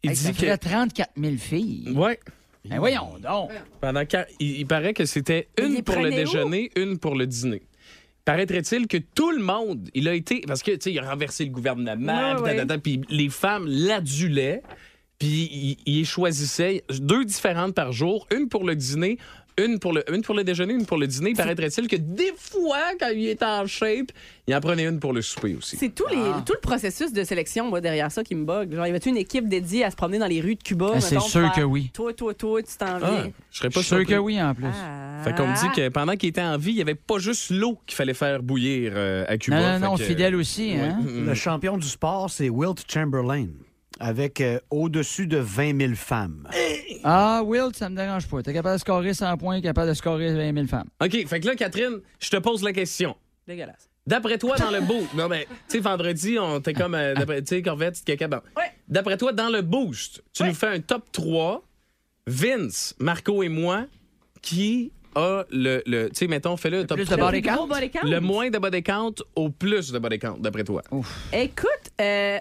il 0.03 0.11
hey, 0.11 0.17
dit 0.17 0.33
que. 0.35 0.57
34 0.57 1.13
000 1.17 1.37
filles. 1.37 1.93
Ouais. 1.97 2.19
Ben 2.69 2.79
voyons 2.79 3.19
donc. 3.19 3.51
Pendant 3.81 4.03
il, 4.39 4.59
il 4.61 4.67
paraît 4.67 4.93
que 4.93 5.07
c'était 5.07 5.49
une 5.59 5.83
pour 5.83 6.01
le 6.01 6.11
déjeuner, 6.11 6.71
une 6.77 6.99
pour 6.99 7.15
le 7.15 7.27
dîner. 7.27 7.63
Paraîtrait-il 8.27 8.87
que 8.87 8.99
tout 8.99 9.31
le 9.31 9.43
monde, 9.43 9.89
il 9.95 10.07
a 10.07 10.15
été. 10.15 10.43
Parce 10.47 10.63
que, 10.63 10.73
tu 10.73 10.79
sais, 10.83 10.93
il 10.93 10.99
a 10.99 11.11
renversé 11.11 11.45
le 11.45 11.51
gouvernement, 11.51 12.37
puis 12.83 13.01
les 13.09 13.29
femmes 13.31 13.67
l'adulaient. 13.67 14.63
Puis 15.19 15.49
il, 15.53 15.77
il 15.85 16.07
choisissait 16.07 16.83
deux 16.99 17.25
différentes 17.25 17.75
par 17.75 17.93
jour, 17.93 18.27
une 18.35 18.49
pour 18.49 18.65
le 18.65 18.75
dîner, 18.75 19.19
une 19.59 19.79
pour 19.79 19.93
le, 19.93 20.03
une 20.13 20.23
pour 20.23 20.35
le 20.35 20.45
déjeuner, 20.45 20.75
une 20.75 20.87
pour 20.87 20.99
le 20.99 21.07
dîner. 21.07 21.33
Paraîtrait-il 21.35 21.87
que 21.89 21.97
des 21.97 22.33
fois, 22.37 22.79
quand 22.99 23.09
il 23.15 23.29
était 23.29 23.45
en 23.45 23.67
shape, 23.67 24.13
il 24.47 24.55
en 24.55 24.61
prenait 24.61 24.87
une 24.87 24.99
pour 24.99 25.13
le 25.13 25.23
souper 25.23 25.55
aussi. 25.57 25.77
C'est 25.77 25.95
tout, 25.95 26.07
les, 26.11 26.17
tout 26.47 26.55
le 26.55 26.61
processus 26.61 27.13
de 27.13 27.23
sélection, 27.25 27.69
moi, 27.69 27.81
derrière 27.81 28.11
ça 28.11 28.25
qui 28.25 28.35
me 28.35 28.45
bug. 28.45 28.75
Genre, 28.75 28.87
y 28.87 28.91
avait-tu 28.91 29.11
une 29.11 29.17
équipe 29.17 29.49
dédiée 29.49 29.85
à 29.85 29.91
se 29.91 29.97
promener 29.97 30.19
dans 30.19 30.27
les 30.27 30.41
rues 30.41 30.57
de 30.57 30.63
Cuba? 30.63 30.93
Ah, 30.95 31.01
c'est 31.01 31.21
sûr 31.21 31.51
que 31.53 31.61
oui. 31.63 31.91
Toi, 31.95 32.13
toi, 32.15 32.35
toi, 32.35 32.63
tu 32.63 32.77
t'en 32.77 32.87
Ah, 32.87 32.99
viens. 33.11 33.33
je 33.51 33.59
serais 33.59 33.71
pas 33.71 33.83
sûr 33.83 34.05
que 34.07 34.15
oui, 34.15 34.41
en 34.43 34.55
plus. 34.55 34.65
Ah. 34.67 35.23
Fait 35.25 35.35
qu'on 35.35 35.47
me 35.47 35.55
dit 35.55 35.75
que 35.77 35.89
pendant 35.91 36.17
qu'il 36.17 36.31
était 36.31 36.41
en 36.43 36.57
vie, 36.57 36.71
il 36.71 36.77
n'y 36.77 36.83
avait 36.83 36.95
pas 36.95 37.19
juste 37.19 37.51
l'eau 37.51 37.79
qu'il 37.87 37.95
fallait 37.97 38.15
faire 38.15 38.43
bouillir 38.43 38.93
euh, 38.95 39.25
à 39.29 39.37
Cuba. 39.37 39.79
Non, 39.79 39.79
non, 39.79 39.91
non, 39.93 39.97
que- 39.97 40.05
fidèle 40.05 40.35
aussi, 40.35 40.73
hein? 40.73 40.99
Mm. 41.03 41.27
Le 41.27 41.35
champion 41.35 41.77
du 41.77 41.87
sport, 41.87 42.31
c'est 42.31 42.49
Wilt 42.49 42.85
Chamberlain, 42.91 43.49
avec 44.01 44.41
euh, 44.41 44.59
au-dessus 44.71 45.27
de 45.27 45.37
20 45.39 45.79
000 45.81 45.95
femmes. 45.95 46.49
Ah, 47.05 47.43
Will, 47.45 47.69
ça 47.75 47.89
me 47.89 47.97
dérange 47.97 48.27
pas. 48.27 48.43
T'es 48.43 48.53
capable 48.53 48.77
de 48.77 48.81
scorer 48.81 49.15
100 49.15 49.37
points, 49.37 49.61
capable 49.61 49.89
de 49.89 49.95
scorer 49.95 50.35
20 50.35 50.55
000 50.55 50.67
femmes. 50.67 50.89
OK, 51.03 51.27
fait 51.27 51.41
que 51.41 51.47
là, 51.47 51.55
Catherine, 51.55 52.01
je 52.19 52.31
te 52.31 52.37
pose 52.37 52.63
la 52.63 52.73
question. 52.73 53.15
Dégueulasse. 53.47 53.89
D'après 54.07 54.39
toi, 54.39 54.57
dans 54.57 54.71
le 54.71 54.81
boost. 54.87 55.15
Non, 55.15 55.29
mais, 55.29 55.45
tu 55.69 55.77
sais, 55.77 55.79
vendredi, 55.81 56.39
on 56.39 56.59
était 56.59 56.73
comme. 56.73 56.95
euh, 56.95 57.15
tu 57.15 57.47
sais, 57.47 57.63
Corvette, 57.63 58.03
caca. 58.05 58.29
bon. 58.29 58.41
Ouais. 58.57 58.73
D'après 58.89 59.17
toi, 59.17 59.33
dans 59.33 59.51
le 59.51 59.63
boost, 59.63 60.23
tu 60.33 60.43
nous 60.45 60.55
fais 60.55 60.69
un 60.69 60.81
top 60.81 61.05
3. 61.13 61.63
Vince, 62.27 62.95
Marco 62.99 63.43
et 63.43 63.49
moi, 63.49 63.87
qui 64.43 64.93
a 65.15 65.45
le. 65.51 65.83
le 65.87 66.09
tu 66.11 66.17
sais, 66.17 66.27
mettons, 66.29 66.57
fais-le 66.57 66.87
top 66.87 66.97
plus 66.99 67.09
de 67.09 67.15
3. 67.17 67.31
body 67.31 67.43
count? 67.43 67.55
Gros 67.57 67.67
body 67.67 67.91
count? 67.91 68.01
Le 68.09 68.21
moins 68.21 68.51
de 68.51 68.59
body 68.59 68.83
count 68.83 69.15
au 69.35 69.49
plus 69.51 69.91
de 69.93 69.99
body 69.99 70.19
count, 70.19 70.37
d'après 70.39 70.65
toi. 70.65 70.83
Écoute, 71.33 71.67
euh, 72.01 72.39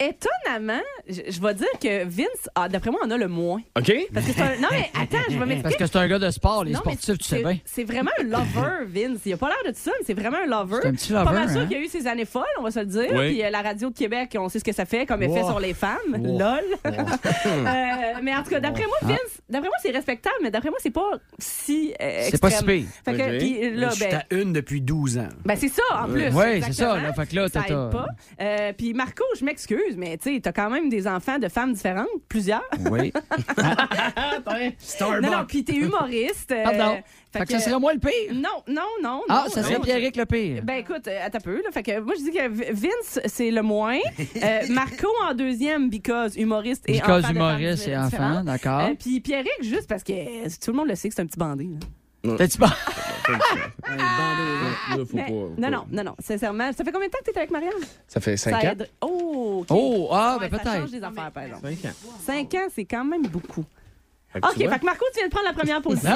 étonnamment, 0.00 0.80
je, 1.08 1.22
je 1.28 1.40
vais 1.40 1.54
dire 1.54 1.66
que 1.80 2.04
Vince, 2.04 2.48
ah, 2.54 2.68
d'après 2.68 2.90
moi, 2.90 3.00
en 3.04 3.10
a 3.10 3.16
le 3.16 3.28
moins. 3.28 3.60
OK? 3.76 3.92
Parce 4.14 4.26
que 4.26 4.32
c'est 4.32 4.40
un... 4.42 4.56
Non, 4.60 4.68
mais 4.70 4.90
attends, 4.94 5.18
je 5.28 5.32
vais 5.32 5.38
Parce 5.38 5.48
m'expliquer. 5.48 5.76
que 5.78 5.86
c'est 5.86 5.96
un 5.98 6.08
gars 6.08 6.18
de 6.18 6.30
sport, 6.30 6.64
les 6.64 6.72
Non, 6.72 6.80
mais 6.86 6.92
sportifs, 6.96 7.18
tu 7.18 7.24
sais 7.28 7.36
c'est- 7.36 7.42
bien. 7.42 7.58
C'est 7.64 7.84
vraiment 7.84 8.10
un 8.20 8.22
lover, 8.24 8.84
Vince. 8.86 9.20
Il 9.26 9.32
a 9.32 9.36
pas 9.36 9.48
l'air 9.48 9.72
de 9.72 9.76
ça, 9.76 9.90
mais 9.98 10.04
c'est 10.06 10.14
vraiment 10.14 10.38
un 10.38 10.46
lover. 10.46 10.78
C'est 10.82 10.88
un 10.88 10.92
petit 10.92 11.12
Pas 11.12 11.24
lover, 11.24 11.34
mal 11.34 11.50
sûr 11.50 11.60
hein? 11.60 11.66
qu'il 11.66 11.76
y 11.78 11.80
a 11.80 11.84
eu 11.84 11.88
ses 11.88 12.06
années 12.06 12.24
folles, 12.24 12.44
on 12.58 12.62
va 12.62 12.70
se 12.70 12.80
le 12.80 12.86
dire. 12.86 13.08
Oui. 13.12 13.28
Puis 13.34 13.42
euh, 13.44 13.50
la 13.50 13.62
radio 13.62 13.90
de 13.90 13.94
Québec, 13.96 14.36
on 14.38 14.48
sait 14.48 14.58
ce 14.60 14.64
que 14.64 14.72
ça 14.74 14.84
fait 14.84 15.04
comme 15.06 15.22
effet 15.22 15.40
Wow. 15.42 15.48
sur 15.50 15.60
les 15.60 15.74
femmes. 15.74 15.98
Lol. 16.12 16.64
Euh, 17.46 18.07
mais 18.22 18.34
en 18.36 18.42
tout 18.42 18.50
cas, 18.50 18.60
d'après 18.60 18.84
moi, 18.86 18.96
Vince, 19.02 19.40
d'après 19.48 19.68
moi, 19.68 19.76
c'est 19.82 19.90
respectable, 19.90 20.36
mais 20.42 20.50
d'après 20.50 20.70
moi, 20.70 20.78
c'est 20.82 20.90
pas 20.90 21.10
si 21.38 21.94
euh, 22.00 22.26
C'est 22.30 22.40
pas 22.40 22.50
si 22.50 22.56
extrême. 22.56 22.80
pire. 22.82 22.88
Fait 23.04 23.14
que, 23.16 23.32
Ok. 23.34 23.38
puis 23.38 23.70
là, 23.76 23.88
je 23.90 23.94
suis 23.94 24.04
ben, 24.06 24.16
à 24.30 24.34
une 24.34 24.52
depuis 24.52 24.80
12 24.80 25.18
ans. 25.18 25.28
ben, 25.44 25.56
c'est 25.56 25.68
ça, 25.68 25.82
en 25.94 26.04
plus. 26.08 26.28
Oui, 26.34 26.62
c'est 26.62 26.72
ça. 26.72 26.96
Là, 27.00 27.12
fait 27.12 27.26
que 27.26 27.34
là, 27.36 27.48
Ça 27.48 27.62
t'as- 27.66 27.88
pas. 27.88 28.06
Euh, 28.40 28.72
puis 28.76 28.94
Marco, 28.94 29.24
je 29.38 29.44
m'excuse, 29.44 29.96
mais 29.96 30.16
tu 30.18 30.34
sais, 30.34 30.40
t'as 30.40 30.52
quand 30.52 30.70
même 30.70 30.88
des 30.88 31.06
enfants 31.06 31.38
de 31.38 31.48
femmes 31.48 31.72
différentes, 31.72 32.08
plusieurs. 32.28 32.68
Oui. 32.90 33.12
Non, 35.00 35.20
non, 35.20 35.44
puis 35.46 35.64
t'es 35.64 35.74
humoriste. 35.76 36.52
euh, 36.52 36.64
Pardon. 36.64 36.98
Fait 37.30 37.44
que 37.44 37.52
ça 37.52 37.60
serait 37.60 37.78
moi 37.78 37.92
le 37.92 37.98
pire. 37.98 38.32
Non, 38.34 38.62
non, 38.66 38.82
non. 39.02 39.22
Ah, 39.28 39.44
non, 39.46 39.52
ça 39.52 39.62
serait 39.62 39.78
Pierrick 39.80 40.16
le 40.16 40.24
pire. 40.24 40.62
Ben 40.62 40.78
écoute, 40.78 41.06
euh, 41.08 41.18
attends 41.26 41.38
un 41.38 41.40
peu. 41.42 41.56
Là. 41.62 41.70
Fait 41.72 41.82
que 41.82 42.00
moi, 42.00 42.14
je 42.18 42.24
dis 42.24 42.30
que 42.30 42.72
Vince, 42.72 43.20
c'est 43.26 43.50
le 43.50 43.62
moins. 43.62 43.98
Euh, 44.42 44.60
Marco 44.70 45.08
en 45.28 45.34
deuxième, 45.34 45.90
because 45.90 46.36
humoriste 46.36 46.84
et 46.88 46.92
Because 46.94 47.24
enfant 47.24 47.32
de 47.32 47.36
humoriste 47.36 47.88
et 47.88 47.96
enfant, 47.96 48.42
d'accord. 48.44 48.80
Euh, 48.80 48.94
Puis 48.98 49.20
Pierrick, 49.20 49.62
juste 49.62 49.88
parce 49.88 50.02
que 50.04 50.12
euh, 50.12 50.48
tout 50.62 50.70
le 50.70 50.76
monde 50.76 50.88
le 50.88 50.94
sait 50.94 51.08
que 51.08 51.14
c'est 51.14 51.22
un 51.22 51.26
petit 51.26 51.38
bandit. 51.38 51.70
là. 52.24 52.36
T'as-tu 52.36 52.58
pas? 52.58 52.74
Là, 53.88 55.04
faut 55.04 55.16
Mais- 55.16 55.24
pas- 55.24 55.30
non, 55.30 55.70
non, 55.70 55.86
non, 55.90 56.04
non, 56.04 56.14
sincèrement. 56.18 56.72
Ça 56.72 56.84
fait 56.84 56.92
combien 56.92 57.08
de 57.08 57.12
temps 57.12 57.18
que 57.24 57.30
t'es 57.30 57.38
avec 57.38 57.50
Marianne? 57.50 57.72
Ça 58.06 58.20
fait 58.20 58.36
5 58.36 58.60
ça 58.60 58.70
ans? 58.72 58.74
Oh, 59.02 59.58
OK. 59.62 59.66
Oh, 59.70 60.08
ah, 60.12 60.36
Ouais, 60.40 60.48
ben 60.48 60.56
Ça 60.58 60.62
peut-être. 60.64 60.80
change 60.80 60.90
des 60.90 61.02
affaires, 61.02 61.30
par 61.32 61.42
exemple. 61.44 61.66
5 61.68 61.84
ans. 61.90 61.94
Cinq 62.24 62.54
ans, 62.54 62.66
c'est 62.74 62.84
quand 62.84 63.04
même 63.04 63.26
beaucoup. 63.26 63.64
Que 64.32 64.38
OK, 64.40 64.56
fait 64.70 64.78
que 64.78 64.84
Marco, 64.84 65.04
tu 65.12 65.18
viens 65.20 65.26
de 65.28 65.32
prendre 65.32 65.46
la 65.46 65.54
première 65.54 65.80
position. 65.80 66.10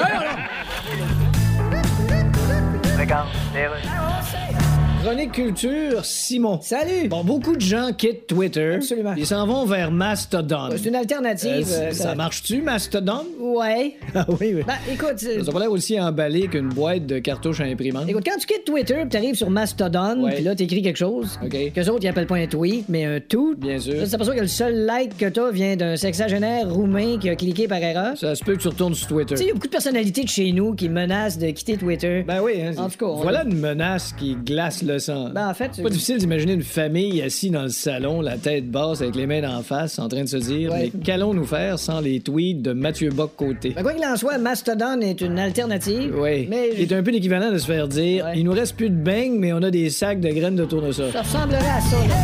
Legal, 3.03 3.27
beleza. 3.51 4.92
Chronique 5.03 5.33
culture, 5.33 6.05
Simon. 6.05 6.59
Salut! 6.61 7.09
Bon, 7.09 7.25
beaucoup 7.25 7.57
de 7.57 7.61
gens 7.61 7.91
quittent 7.91 8.25
Twitter. 8.25 8.75
Absolument. 8.75 9.13
Ils 9.17 9.25
s'en 9.25 9.45
vont 9.45 9.65
vers 9.65 9.91
Mastodon. 9.91 10.69
C'est 10.77 10.87
une 10.87 10.95
alternative. 10.95 11.67
Euh, 11.71 11.89
euh, 11.89 11.91
ça 11.91 12.03
ça- 12.11 12.15
marche-tu, 12.15 12.61
Mastodon? 12.61 13.25
Ouais. 13.37 13.95
Ah 14.15 14.25
oui, 14.29 14.53
oui. 14.55 14.61
Ben, 14.65 14.75
écoute, 14.93 15.21
euh, 15.25 15.43
Ça 15.43 15.49
a 15.49 15.53
pas 15.53 15.59
l'air 15.59 15.71
aussi 15.71 15.99
emballé 15.99 16.47
qu'une 16.47 16.69
boîte 16.69 17.05
de 17.07 17.19
cartouches 17.19 17.59
à 17.59 17.63
imprimante. 17.65 18.07
écoute, 18.07 18.23
quand 18.25 18.37
tu 18.39 18.45
quittes 18.45 18.63
Twitter 18.63 18.95
puis 19.01 19.09
t'arrives 19.09 19.35
sur 19.35 19.49
Mastodon, 19.49 20.29
puis 20.33 20.43
là, 20.43 20.55
t'écris 20.55 20.81
quelque 20.83 20.97
chose, 20.97 21.37
OK. 21.43 21.73
qu'eux 21.73 21.89
autres, 21.89 22.03
ils 22.03 22.07
appellent 22.07 22.27
pas 22.27 22.37
un 22.37 22.47
tweet, 22.47 22.85
mais 22.87 23.03
un 23.05 23.19
tout. 23.19 23.55
Bien 23.57 23.79
sûr. 23.79 24.01
Tu 24.03 24.09
t'aperçois 24.09 24.35
que 24.35 24.41
le 24.41 24.47
seul 24.47 24.85
like 24.85 25.17
que 25.17 25.25
t'as 25.25 25.51
vient 25.51 25.75
d'un 25.75 25.97
sexagénaire 25.97 26.71
roumain 26.71 27.17
qui 27.19 27.29
a 27.29 27.35
cliqué 27.35 27.67
par 27.67 27.79
erreur. 27.79 28.15
Ça 28.17 28.35
se 28.35 28.43
peut 28.43 28.55
que 28.55 28.61
tu 28.61 28.67
retournes 28.69 28.93
sur 28.95 29.07
Twitter. 29.07 29.33
Tu 29.35 29.37
sais, 29.39 29.43
il 29.45 29.47
y 29.47 29.51
a 29.51 29.53
beaucoup 29.53 29.67
de 29.67 29.71
personnalités 29.71 30.23
de 30.23 30.29
chez 30.29 30.51
nous 30.53 30.75
qui 30.75 30.87
menacent 30.87 31.39
de 31.39 31.47
quitter 31.49 31.75
Twitter. 31.75 32.23
Ben 32.25 32.39
oui, 32.41 32.53
hein, 32.61 32.71
En 32.77 32.89
tout 32.89 32.97
cas, 32.99 33.05
on- 33.07 33.21
voilà 33.21 33.43
une 33.43 33.59
menace 33.59 34.13
qui 34.13 34.35
glace 34.35 34.81
le 34.83 34.92
Ben, 35.33 35.49
en 35.49 35.53
fait, 35.53 35.69
C'est 35.73 35.83
pas 35.83 35.89
difficile 35.89 36.17
d'imaginer 36.17 36.53
une 36.53 36.63
famille 36.63 37.21
assise 37.21 37.51
dans 37.51 37.63
le 37.63 37.69
salon, 37.69 38.21
la 38.21 38.37
tête 38.37 38.69
basse, 38.69 39.01
avec 39.01 39.15
les 39.15 39.25
mains 39.27 39.41
d'en 39.41 39.61
face, 39.63 39.99
en 39.99 40.07
train 40.07 40.23
de 40.23 40.29
se 40.29 40.37
dire 40.37 40.71
Ouais. 40.71 40.91
Mais 40.93 40.99
qu'allons-nous 41.03 41.45
faire 41.45 41.79
sans 41.79 41.99
les 42.01 42.19
tweets 42.19 42.61
de 42.61 42.73
Mathieu 42.73 43.09
Bock-Côté 43.09 43.71
Ben, 43.75 43.81
quoi 43.83 43.93
qu'il 43.93 44.05
en 44.05 44.15
soit, 44.15 44.37
Mastodon 44.37 45.01
est 45.01 45.21
une 45.21 45.39
alternative. 45.39 46.13
Oui. 46.17 46.47
Mais 46.49 46.69
Il 46.77 46.81
est 46.81 46.93
un 46.93 47.03
peu 47.03 47.11
l'équivalent 47.11 47.51
de 47.51 47.57
se 47.57 47.65
faire 47.65 47.87
dire 47.87 48.25
Ouais. 48.25 48.33
Il 48.37 48.43
nous 48.45 48.53
reste 48.53 48.75
plus 48.75 48.89
de 48.89 48.95
beignes, 48.95 49.37
mais 49.39 49.53
on 49.53 49.61
a 49.63 49.71
des 49.71 49.89
sacs 49.89 50.19
de 50.19 50.29
graines 50.29 50.55
de 50.55 50.65
tournesol. 50.65 51.11
ça 51.11 51.21
ressemblerait 51.21 51.57
à 51.57 51.81
ça, 51.81 51.97
là. 52.07 52.15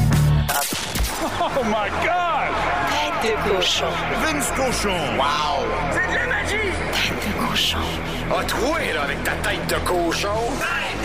Tête 3.21 3.35
de 3.35 3.49
cochon. 3.55 3.85
Vince 4.23 4.51
Cochon. 4.55 4.89
Wow! 5.17 5.65
C'est 5.91 6.07
de 6.11 6.15
la 6.15 6.25
magie! 6.27 6.71
Tête 6.93 7.19
de 7.27 7.47
cochon. 7.47 7.77
A 8.31 8.43
troué, 8.45 8.93
là, 8.93 9.01
avec 9.03 9.21
ta 9.23 9.31
tête 9.31 9.67
de 9.67 9.75
cochon. 9.85 10.29
Tête 10.59 10.98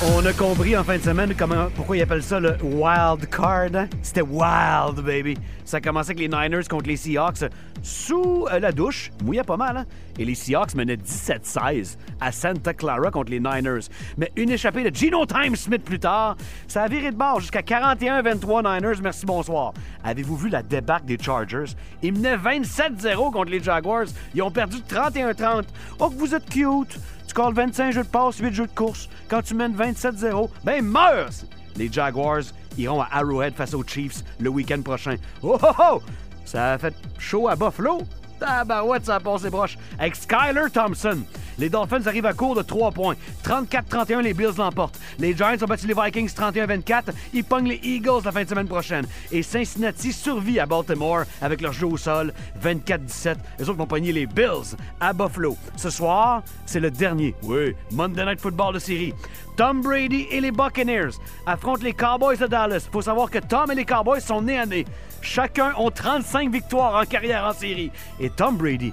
On 0.00 0.24
a 0.24 0.32
compris 0.32 0.76
en 0.76 0.84
fin 0.84 0.96
de 0.96 1.02
semaine 1.02 1.34
pourquoi 1.74 1.96
ils 1.96 2.02
appellent 2.02 2.22
ça 2.22 2.38
le 2.38 2.56
wild 2.62 3.28
card. 3.30 3.88
C'était 4.00 4.20
wild, 4.20 5.00
baby. 5.04 5.36
Ça 5.64 5.78
a 5.78 5.80
commencé 5.80 6.10
avec 6.10 6.20
les 6.20 6.28
Niners 6.28 6.68
contre 6.70 6.86
les 6.86 6.96
Seahawks 6.96 7.44
sous 7.82 8.46
euh, 8.52 8.60
la 8.60 8.70
douche. 8.70 9.10
Mouillait 9.24 9.42
pas 9.42 9.56
mal, 9.56 9.76
hein? 9.76 9.86
Et 10.16 10.24
les 10.24 10.36
Seahawks 10.36 10.76
menaient 10.76 10.94
17-16 10.94 11.96
à 12.20 12.30
Santa 12.30 12.74
Clara 12.74 13.10
contre 13.10 13.32
les 13.32 13.40
Niners. 13.40 13.88
Mais 14.16 14.30
une 14.36 14.50
échappée 14.50 14.88
de 14.88 14.94
Gino 14.94 15.26
Time 15.26 15.56
Smith 15.56 15.82
plus 15.82 15.98
tard, 15.98 16.36
ça 16.68 16.84
a 16.84 16.88
viré 16.88 17.10
de 17.10 17.16
bord 17.16 17.40
jusqu'à 17.40 17.62
41-23 17.62 18.76
Niners. 18.76 19.00
Merci, 19.02 19.26
bonsoir. 19.26 19.72
Avez-vous 20.04 20.36
vu 20.36 20.48
la 20.48 20.62
débarque 20.62 21.06
des 21.06 21.18
Chargers? 21.20 21.74
Ils 22.04 22.12
menaient 22.12 22.36
27-0 22.36 23.32
contre 23.32 23.50
les 23.50 23.60
Jaguars. 23.60 24.06
Ils 24.32 24.42
ont 24.42 24.52
perdu 24.52 24.76
31-30. 24.88 25.64
Oh, 25.98 26.08
que 26.08 26.14
vous 26.14 26.36
êtes 26.36 26.48
cute! 26.48 27.00
Tu 27.28 27.34
calls 27.34 27.52
25 27.52 27.92
jeux 27.92 28.02
de 28.02 28.08
passe, 28.08 28.38
8 28.38 28.54
jeux 28.54 28.66
de 28.66 28.74
course. 28.74 29.08
Quand 29.28 29.42
tu 29.42 29.54
mènes 29.54 29.76
27-0, 29.76 30.48
ben 30.64 30.82
meurs! 30.82 31.28
Les 31.76 31.92
Jaguars 31.92 32.42
iront 32.78 33.02
à 33.02 33.08
Arrowhead 33.12 33.54
face 33.54 33.74
aux 33.74 33.84
Chiefs 33.84 34.24
le 34.40 34.48
week-end 34.48 34.80
prochain. 34.82 35.16
Oh 35.42 35.58
oh 35.62 35.72
oh! 35.78 36.02
Ça 36.46 36.72
a 36.72 36.78
fait 36.78 36.94
chaud 37.18 37.46
à 37.48 37.54
Buffalo? 37.54 38.00
Tabarouette, 38.40 39.04
ça 39.04 39.16
a 39.16 39.20
passé 39.20 39.50
broche. 39.50 39.76
Avec 39.98 40.16
Skyler 40.16 40.70
Thompson. 40.72 41.18
Les 41.58 41.68
Dolphins 41.68 42.06
arrivent 42.06 42.26
à 42.26 42.32
court 42.32 42.54
de 42.54 42.62
3 42.62 42.92
points. 42.92 43.14
34-31, 43.44 44.22
les 44.22 44.34
Bills 44.34 44.54
l'emportent. 44.56 44.98
Les 45.18 45.36
Giants 45.36 45.56
ont 45.60 45.66
battu 45.66 45.86
les 45.86 45.94
Vikings 45.94 46.30
31-24. 46.30 47.04
Ils 47.34 47.44
pognent 47.44 47.68
les 47.68 47.80
Eagles 47.82 48.22
la 48.24 48.32
fin 48.32 48.44
de 48.44 48.48
semaine 48.48 48.68
prochaine. 48.68 49.06
Et 49.32 49.42
Cincinnati 49.42 50.12
survit 50.12 50.60
à 50.60 50.66
Baltimore 50.66 51.24
avec 51.42 51.60
leur 51.60 51.72
jeu 51.72 51.86
au 51.86 51.96
sol 51.96 52.32
24-17. 52.62 53.36
Les 53.58 53.68
autres 53.68 53.78
vont 53.78 53.86
pogner 53.86 54.12
les 54.12 54.26
Bills 54.26 54.76
à 55.00 55.12
Buffalo. 55.12 55.56
Ce 55.76 55.90
soir, 55.90 56.42
c'est 56.64 56.80
le 56.80 56.90
dernier. 56.90 57.34
Oui, 57.42 57.74
Monday 57.90 58.24
Night 58.24 58.40
Football 58.40 58.74
de 58.74 58.78
série. 58.78 59.14
Tom 59.56 59.82
Brady 59.82 60.28
et 60.30 60.40
les 60.40 60.52
Buccaneers 60.52 61.16
affrontent 61.44 61.82
les 61.82 61.92
Cowboys 61.92 62.38
de 62.38 62.46
Dallas. 62.46 62.88
Faut 62.92 63.02
savoir 63.02 63.28
que 63.28 63.38
Tom 63.38 63.72
et 63.72 63.74
les 63.74 63.84
Cowboys 63.84 64.20
sont 64.20 64.42
nés 64.42 64.58
à 64.58 64.66
nez. 64.66 64.86
Chacun 65.20 65.72
ont 65.76 65.90
35 65.90 66.52
victoires 66.52 66.94
en 66.94 67.04
carrière 67.04 67.44
en 67.44 67.52
série. 67.52 67.90
Et 68.20 68.30
Tom 68.30 68.56
Brady 68.56 68.92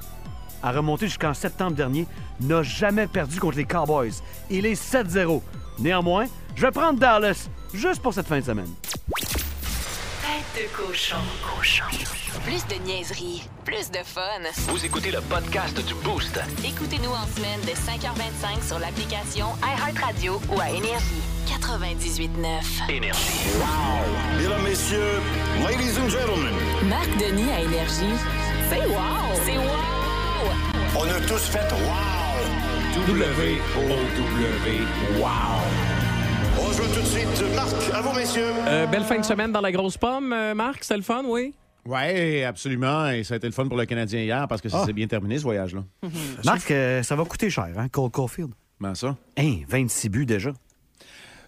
a 0.65 0.71
remonté 0.71 1.05
jusqu'en 1.07 1.33
septembre 1.33 1.75
dernier, 1.75 2.07
n'a 2.41 2.63
jamais 2.63 3.07
perdu 3.07 3.39
contre 3.39 3.57
les 3.57 3.65
Cowboys. 3.65 4.13
Il 4.49 4.65
est 4.65 4.73
7-0. 4.73 5.41
Néanmoins, 5.79 6.25
je 6.55 6.65
vais 6.65 6.71
prendre 6.71 6.99
Dallas 6.99 7.49
juste 7.73 8.01
pour 8.01 8.13
cette 8.13 8.27
fin 8.27 8.39
de 8.39 8.45
semaine. 8.45 8.73
Tête 9.19 10.63
de 10.63 10.75
cochon. 10.75 11.17
Cochon. 11.55 11.83
Plus 12.43 12.65
de 12.67 12.83
niaiserie, 12.83 13.47
plus 13.63 13.91
de 13.91 13.99
fun. 14.03 14.21
Vous 14.67 14.83
écoutez 14.83 15.11
le 15.11 15.21
podcast 15.21 15.77
du 15.85 15.93
Boost. 16.03 16.39
Écoutez-nous 16.63 17.11
en 17.11 17.27
semaine 17.27 17.61
de 17.61 17.71
5h25 17.71 18.67
sur 18.67 18.79
l'application 18.79 19.47
iHeartRadio 19.63 20.41
ou 20.49 20.59
à 20.59 20.69
Énergie. 20.69 21.21
98.9. 21.47 22.89
Énergie. 22.91 23.19
Mesdames, 24.37 24.63
messieurs, 24.63 25.21
ladies 25.63 25.99
and 25.99 26.09
gentlemen, 26.09 26.53
Marc 26.89 27.09
Denis 27.17 27.51
à 27.51 27.61
Énergie. 27.61 28.15
C'est 28.69 28.87
wow! 28.87 29.39
C'est 29.45 29.57
wow! 29.57 29.94
On 30.97 31.03
a 31.09 31.19
tous 31.27 31.49
fait 31.49 31.71
wow! 31.71 33.05
W-O-W. 33.07 34.79
Wow! 35.19 35.27
On 36.59 36.71
se 36.71 36.81
tout 36.81 37.01
de 37.01 37.05
suite 37.05 37.55
Marc. 37.55 37.93
À 37.93 38.01
vous, 38.01 38.13
messieurs. 38.17 38.43
Euh, 38.67 38.85
belle 38.87 39.03
fin 39.03 39.17
de 39.19 39.25
semaine 39.25 39.51
dans 39.51 39.61
la 39.61 39.71
grosse 39.71 39.97
pomme, 39.97 40.31
euh, 40.33 40.53
Marc. 40.55 40.83
C'était 40.83 40.97
le 40.97 41.03
fun, 41.03 41.23
oui? 41.25 41.53
Oui, 41.85 42.43
absolument. 42.43 43.09
Et 43.09 43.23
ça 43.23 43.35
a 43.35 43.37
été 43.37 43.47
le 43.47 43.53
fun 43.53 43.67
pour 43.67 43.77
le 43.77 43.85
Canadien 43.85 44.21
hier 44.21 44.47
parce 44.47 44.61
que 44.61 44.69
ça 44.69 44.79
Ah. 44.81 44.85
s'est 44.85 44.93
bien 44.93 45.07
terminé, 45.07 45.37
ce 45.37 45.43
voyage-là. 45.43 45.83
Marc, 46.45 46.71
euh, 46.71 47.03
ça 47.03 47.15
va 47.15 47.25
coûter 47.25 47.49
cher, 47.49 47.67
hein, 47.77 47.87
Cole 47.89 48.09
Caulfield? 48.09 48.51
Comment 48.79 48.95
ça? 48.95 49.15
Hein, 49.37 49.57
26 49.67 50.09
buts 50.09 50.25
déjà. 50.25 50.51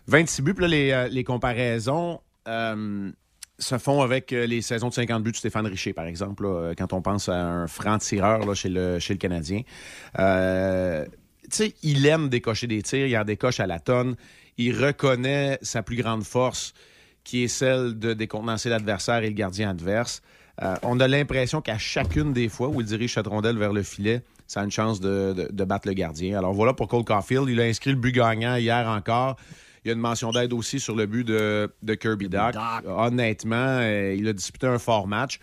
26 0.08 0.42
buts, 0.42 0.54
puis 0.54 0.62
là, 0.64 0.68
les, 0.68 0.92
euh, 0.92 1.08
les 1.10 1.24
comparaisons 1.24 2.22
euh, 2.48 3.12
se 3.60 3.78
font 3.78 4.02
avec 4.02 4.34
euh, 4.34 4.46
les 4.46 4.62
saisons 4.62 4.90
de 4.90 4.94
50 4.94 5.24
buts 5.24 5.32
de 5.32 5.36
Stéphane 5.38 5.66
Richer, 5.66 5.94
par 5.94 6.06
exemple, 6.06 6.46
euh, 6.46 6.74
quand 6.78 6.94
on 6.94 7.02
pense 7.02 7.28
à 7.30 7.36
un 7.36 7.68
franc-tireur 7.68 8.56
chez, 8.56 8.70
le, 8.70 9.00
chez 9.00 9.14
le 9.14 9.18
Canadien. 9.20 9.62
Euh, 10.20 11.06
il 11.82 12.06
aime 12.06 12.30
décocher 12.30 12.68
des 12.68 12.82
tirs, 12.84 13.08
il 13.08 13.18
en 13.18 13.24
décoche 13.24 13.60
à 13.60 13.68
la 13.68 13.80
tonne. 13.80 14.16
Il 14.58 14.76
reconnaît 14.84 15.58
sa 15.62 15.82
plus 15.84 15.96
grande 15.96 16.24
force, 16.24 16.74
qui 17.24 17.44
est 17.44 17.48
celle 17.48 17.98
de 17.98 18.14
décontenancer 18.14 18.70
l'adversaire 18.70 19.24
et 19.24 19.28
le 19.28 19.34
gardien 19.36 19.70
adverse. 19.70 20.22
On 20.82 21.00
a 21.00 21.08
l'impression 21.08 21.62
qu'à 21.62 21.78
chacune 21.78 22.34
des 22.34 22.50
fois 22.50 22.68
où 22.68 22.82
il 22.82 22.88
dirige 22.88 23.14
cette 23.14 23.28
rondelle 23.28 23.58
vers 23.58 23.72
le 23.74 23.84
filet, 23.84 24.24
ça 24.48 24.62
a 24.62 24.64
une 24.64 24.72
chance 24.72 25.00
de, 25.00 25.34
de- 25.34 25.50
de 25.52 25.64
battre 25.64 25.88
le 25.88 25.94
gardien. 25.94 26.38
Alors 26.38 26.54
voilà 26.54 26.74
pour 26.74 26.88
Cole 26.88 27.04
Caulfield. 27.04 27.48
Il 27.48 27.60
a 27.62 27.64
inscrit 27.66 27.92
le 27.92 27.96
but 27.98 28.12
gagnant 28.12 28.56
hier 28.56 28.88
encore. 28.88 29.36
Il 29.88 29.92
y 29.92 29.94
a 29.94 29.96
une 29.96 30.02
mention 30.02 30.32
d'aide 30.32 30.52
aussi 30.52 30.82
sur 30.82 30.98
le 30.98 31.06
but 31.06 31.24
de, 31.24 31.72
de 31.82 31.94
Kirby 31.94 32.28
Doc. 32.28 32.56
Honnêtement, 32.86 33.56
euh, 33.56 34.14
il 34.18 34.28
a 34.28 34.34
disputé 34.34 34.68
un 34.68 34.80
fort 34.80 35.08
match. 35.08 35.40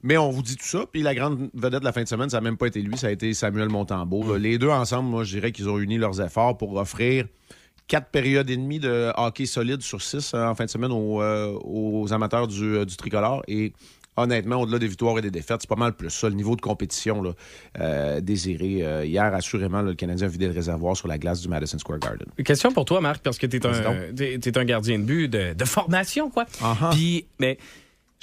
Mais 0.00 0.16
on 0.16 0.30
vous 0.30 0.42
dit 0.42 0.54
tout 0.54 0.64
ça. 0.64 0.84
Puis 0.92 1.02
la 1.02 1.12
grande 1.12 1.50
vedette 1.54 1.80
de 1.80 1.84
la 1.84 1.90
fin 1.90 2.04
de 2.04 2.08
semaine, 2.08 2.30
ça 2.30 2.36
n'a 2.36 2.42
même 2.42 2.56
pas 2.56 2.68
été 2.68 2.80
lui, 2.80 2.96
ça 2.96 3.08
a 3.08 3.10
été 3.10 3.34
Samuel 3.34 3.70
Montembeau. 3.70 4.32
là. 4.32 4.38
Les 4.38 4.58
deux 4.58 4.68
ensemble, 4.68 5.08
moi, 5.08 5.24
je 5.24 5.34
dirais 5.34 5.50
qu'ils 5.50 5.68
ont 5.68 5.76
uni 5.80 5.98
leurs 5.98 6.20
efforts 6.20 6.56
pour 6.56 6.76
offrir 6.76 7.26
quatre 7.88 8.10
périodes 8.10 8.48
et 8.48 8.56
demie 8.56 8.78
de 8.78 9.10
hockey 9.16 9.46
solide 9.46 9.82
sur 9.82 10.00
six 10.00 10.34
euh, 10.34 10.46
en 10.46 10.54
fin 10.54 10.66
de 10.66 10.70
semaine 10.70 10.92
aux, 10.92 11.20
euh, 11.20 11.58
aux 11.64 12.12
amateurs 12.12 12.46
du, 12.46 12.76
euh, 12.76 12.84
du 12.84 12.96
tricolore. 12.96 13.42
Et 13.48 13.72
honnêtement, 14.16 14.56
au-delà 14.56 14.78
des 14.78 14.86
victoires 14.86 15.18
et 15.18 15.22
des 15.22 15.30
défaites, 15.30 15.60
c'est 15.60 15.68
pas 15.68 15.76
mal 15.76 15.94
plus 15.94 16.10
ça, 16.10 16.28
le 16.28 16.34
niveau 16.34 16.56
de 16.56 16.60
compétition 16.60 17.22
là, 17.22 17.32
euh, 17.80 18.20
désiré. 18.20 18.78
Euh, 18.82 19.04
hier, 19.04 19.34
assurément, 19.34 19.82
là, 19.82 19.90
le 19.90 19.94
Canadien 19.94 20.26
a 20.26 20.30
vidé 20.30 20.46
le 20.46 20.52
réservoir 20.52 20.96
sur 20.96 21.08
la 21.08 21.18
glace 21.18 21.40
du 21.40 21.48
Madison 21.48 21.78
Square 21.78 21.98
Garden. 21.98 22.26
Question 22.44 22.72
pour 22.72 22.84
toi, 22.84 23.00
Marc, 23.00 23.22
parce 23.22 23.38
que 23.38 23.46
tu 23.46 23.56
es, 23.56 24.58
un 24.58 24.64
gardien 24.64 24.98
de 24.98 25.04
but 25.04 25.28
de, 25.28 25.52
de 25.54 25.64
formation, 25.64 26.30
quoi. 26.30 26.46
Puis, 26.92 27.26
mais 27.38 27.58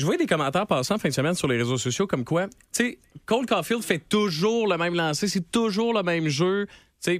je 0.02 0.06
voyais 0.06 0.18
des 0.18 0.28
commentaires 0.28 0.66
passant 0.66 0.96
en 0.96 0.98
fin 0.98 1.10
de 1.10 1.14
semaine 1.14 1.36
sur 1.36 1.48
les 1.48 1.58
réseaux 1.58 1.78
sociaux 1.78 2.08
comme 2.08 2.24
quoi, 2.24 2.48
tu 2.48 2.54
sais, 2.72 2.98
Cole 3.26 3.46
Caulfield 3.46 3.84
fait 3.84 4.00
toujours 4.00 4.68
le 4.68 4.78
même 4.78 4.96
lancer, 4.96 5.28
c'est 5.28 5.52
toujours 5.52 5.94
le 5.94 6.04
même 6.04 6.28
jeu. 6.28 6.68
Puis 7.04 7.20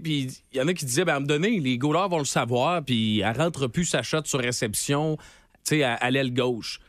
il 0.52 0.58
y 0.58 0.62
en 0.62 0.68
a 0.68 0.74
qui 0.74 0.86
disaient, 0.86 1.06
ben, 1.06 1.16
à 1.16 1.20
me 1.20 1.26
donner, 1.26 1.60
les 1.60 1.78
goalers 1.78 2.10
vont 2.10 2.20
le 2.20 2.26
savoir, 2.26 2.84
puis 2.84 3.20
elle 3.20 3.38
rentre 3.38 3.68
plus 3.68 3.86
sa 3.86 4.04
shot 4.04 4.26
sur 4.26 4.40
réception, 4.40 5.18
tu 5.64 5.76
sais, 5.76 5.84
à, 5.84 5.94
à 5.94 6.10
l'aile 6.12 6.34
gauche. 6.34 6.80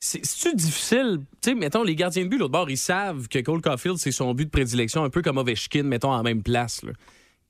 C'est- 0.00 0.24
C'est-tu 0.24 0.54
difficile? 0.56 1.20
Tu 1.40 1.50
sais, 1.50 1.54
mettons, 1.54 1.82
les 1.82 1.94
gardiens 1.96 2.24
de 2.24 2.28
but, 2.28 2.38
l'autre 2.38 2.52
bord, 2.52 2.68
ils 2.70 2.76
savent 2.76 3.26
que 3.28 3.38
Cole 3.38 3.62
Caulfield, 3.62 3.96
c'est 3.98 4.12
son 4.12 4.34
but 4.34 4.44
de 4.46 4.50
prédilection, 4.50 5.02
un 5.04 5.10
peu 5.10 5.22
comme 5.22 5.38
Ovechkin, 5.38 5.82
mettons, 5.84 6.12
en 6.12 6.22
même 6.22 6.42
place. 6.42 6.82
là. 6.82 6.92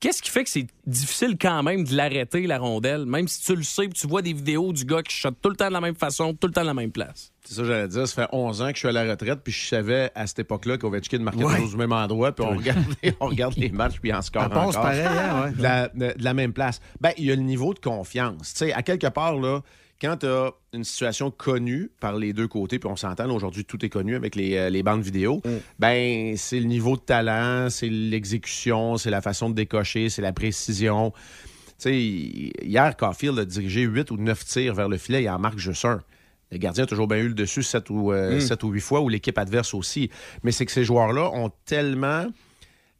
Qu'est-ce 0.01 0.21
qui 0.21 0.29
fait 0.29 0.43
que 0.43 0.49
c'est 0.49 0.67
difficile 0.85 1.37
quand 1.39 1.63
même 1.63 1.85
de 1.85 1.95
l'arrêter, 1.95 2.45
la 2.47 2.59
rondelle, 2.59 3.05
même 3.05 3.27
si 3.29 3.41
tu 3.43 3.55
le 3.55 3.63
sais, 3.63 3.83
puis 3.87 3.97
tu 3.99 4.07
vois 4.07 4.21
des 4.21 4.33
vidéos 4.33 4.73
du 4.73 4.83
gars 4.83 5.01
qui 5.01 5.15
shot 5.15 5.31
tout 5.41 5.49
le 5.49 5.55
temps 5.55 5.69
de 5.69 5.73
la 5.73 5.79
même 5.81 5.95
façon, 5.95 6.33
tout 6.33 6.47
le 6.47 6.53
temps 6.53 6.61
de 6.61 6.67
la 6.67 6.73
même 6.73 6.91
place? 6.91 7.31
C'est 7.45 7.55
ça 7.55 7.61
que 7.61 7.67
j'allais 7.69 7.87
dire. 7.87 8.05
Ça 8.07 8.23
fait 8.23 8.29
11 8.35 8.61
ans 8.61 8.67
que 8.67 8.73
je 8.73 8.79
suis 8.79 8.87
à 8.89 8.91
la 8.91 9.09
retraite, 9.09 9.39
puis 9.43 9.53
je 9.53 9.67
savais 9.67 10.11
à 10.13 10.27
cette 10.27 10.39
époque-là 10.39 10.77
qu'Ovechkin 10.77 11.19
marquait 11.19 11.43
Ouais. 11.45 11.55
toujours 11.55 11.75
au 11.75 11.77
même 11.77 11.93
endroit, 11.93 12.33
puis 12.33 12.45
on 12.45 12.55
regarde, 12.57 12.83
on 13.21 13.27
regarde 13.27 13.55
les 13.57 13.69
matchs, 13.69 13.99
puis 14.01 14.13
en 14.13 14.21
score 14.21 14.43
encore. 14.43 14.71
pareil, 14.73 15.01
hein, 15.01 15.43
ouais. 15.45 15.51
de, 15.53 15.63
la, 15.63 15.87
de- 15.87 16.17
de 16.17 16.23
la 16.23 16.33
même 16.33 16.51
place. 16.53 16.81
Ben, 16.99 17.11
il 17.17 17.25
y 17.25 17.31
a 17.31 17.35
le 17.35 17.41
niveau 17.41 17.73
de 17.73 17.79
confiance. 17.79 18.53
Tu 18.53 18.65
sais, 18.65 18.73
à 18.73 18.83
quelque 18.83 19.07
part, 19.07 19.37
là, 19.39 19.61
quand 20.01 20.17
tu 20.17 20.25
as 20.27 20.51
une 20.73 20.83
situation 20.83 21.31
connue 21.31 21.89
par 21.99 22.15
les 22.17 22.33
deux 22.33 22.47
côtés, 22.47 22.79
puis 22.79 22.89
on 22.89 22.95
s'entend, 22.95 23.29
aujourd'hui, 23.29 23.63
tout 23.65 23.83
est 23.85 23.89
connu 23.89 24.15
avec 24.15 24.35
les, 24.35 24.55
euh, 24.57 24.69
les 24.69 24.83
bandes 24.83 25.01
vidéo, 25.01 25.41
ben, 25.79 26.35
c'est 26.37 26.59
le 26.59 26.65
niveau 26.65 26.95
de 26.97 27.01
talent, 27.01 27.69
c'est 27.69 27.89
l'exécution, 27.89 28.97
c'est 28.97 29.09
la 29.09 29.21
façon 29.21 29.49
de 29.49 29.55
décocher, 29.55 30.09
c'est 30.09 30.21
la 30.21 30.33
précision. 30.33 31.11
Tu 31.11 31.73
sais, 31.77 31.97
hier, 31.97 32.95
Caulfield 32.97 33.39
a 33.39 33.45
dirigé 33.45 33.81
8 33.83 34.11
ou 34.11 34.17
9 34.17 34.45
tirs 34.45 34.73
vers 34.75 34.89
le 34.89 34.97
filet, 34.97 35.23
il 35.23 35.29
en 35.29 35.39
marque 35.39 35.59
juste 35.59 35.85
un. 35.85 36.01
Le 36.51 36.57
gardien 36.57 36.83
a 36.83 36.87
toujours 36.87 37.07
bien 37.07 37.17
eu 37.17 37.27
le 37.29 37.33
dessus 37.33 37.63
7 37.63 37.89
ou, 37.89 38.11
euh, 38.11 38.37
Mm. 38.37 38.39
sept 38.41 38.63
ou 38.63 38.69
8 38.69 38.81
fois, 38.81 39.01
ou 39.01 39.09
l'équipe 39.09 39.37
adverse 39.37 39.73
aussi. 39.73 40.09
Mais 40.43 40.51
c'est 40.51 40.65
que 40.65 40.71
ces 40.71 40.83
joueurs-là 40.83 41.31
ont 41.33 41.51
tellement 41.65 42.27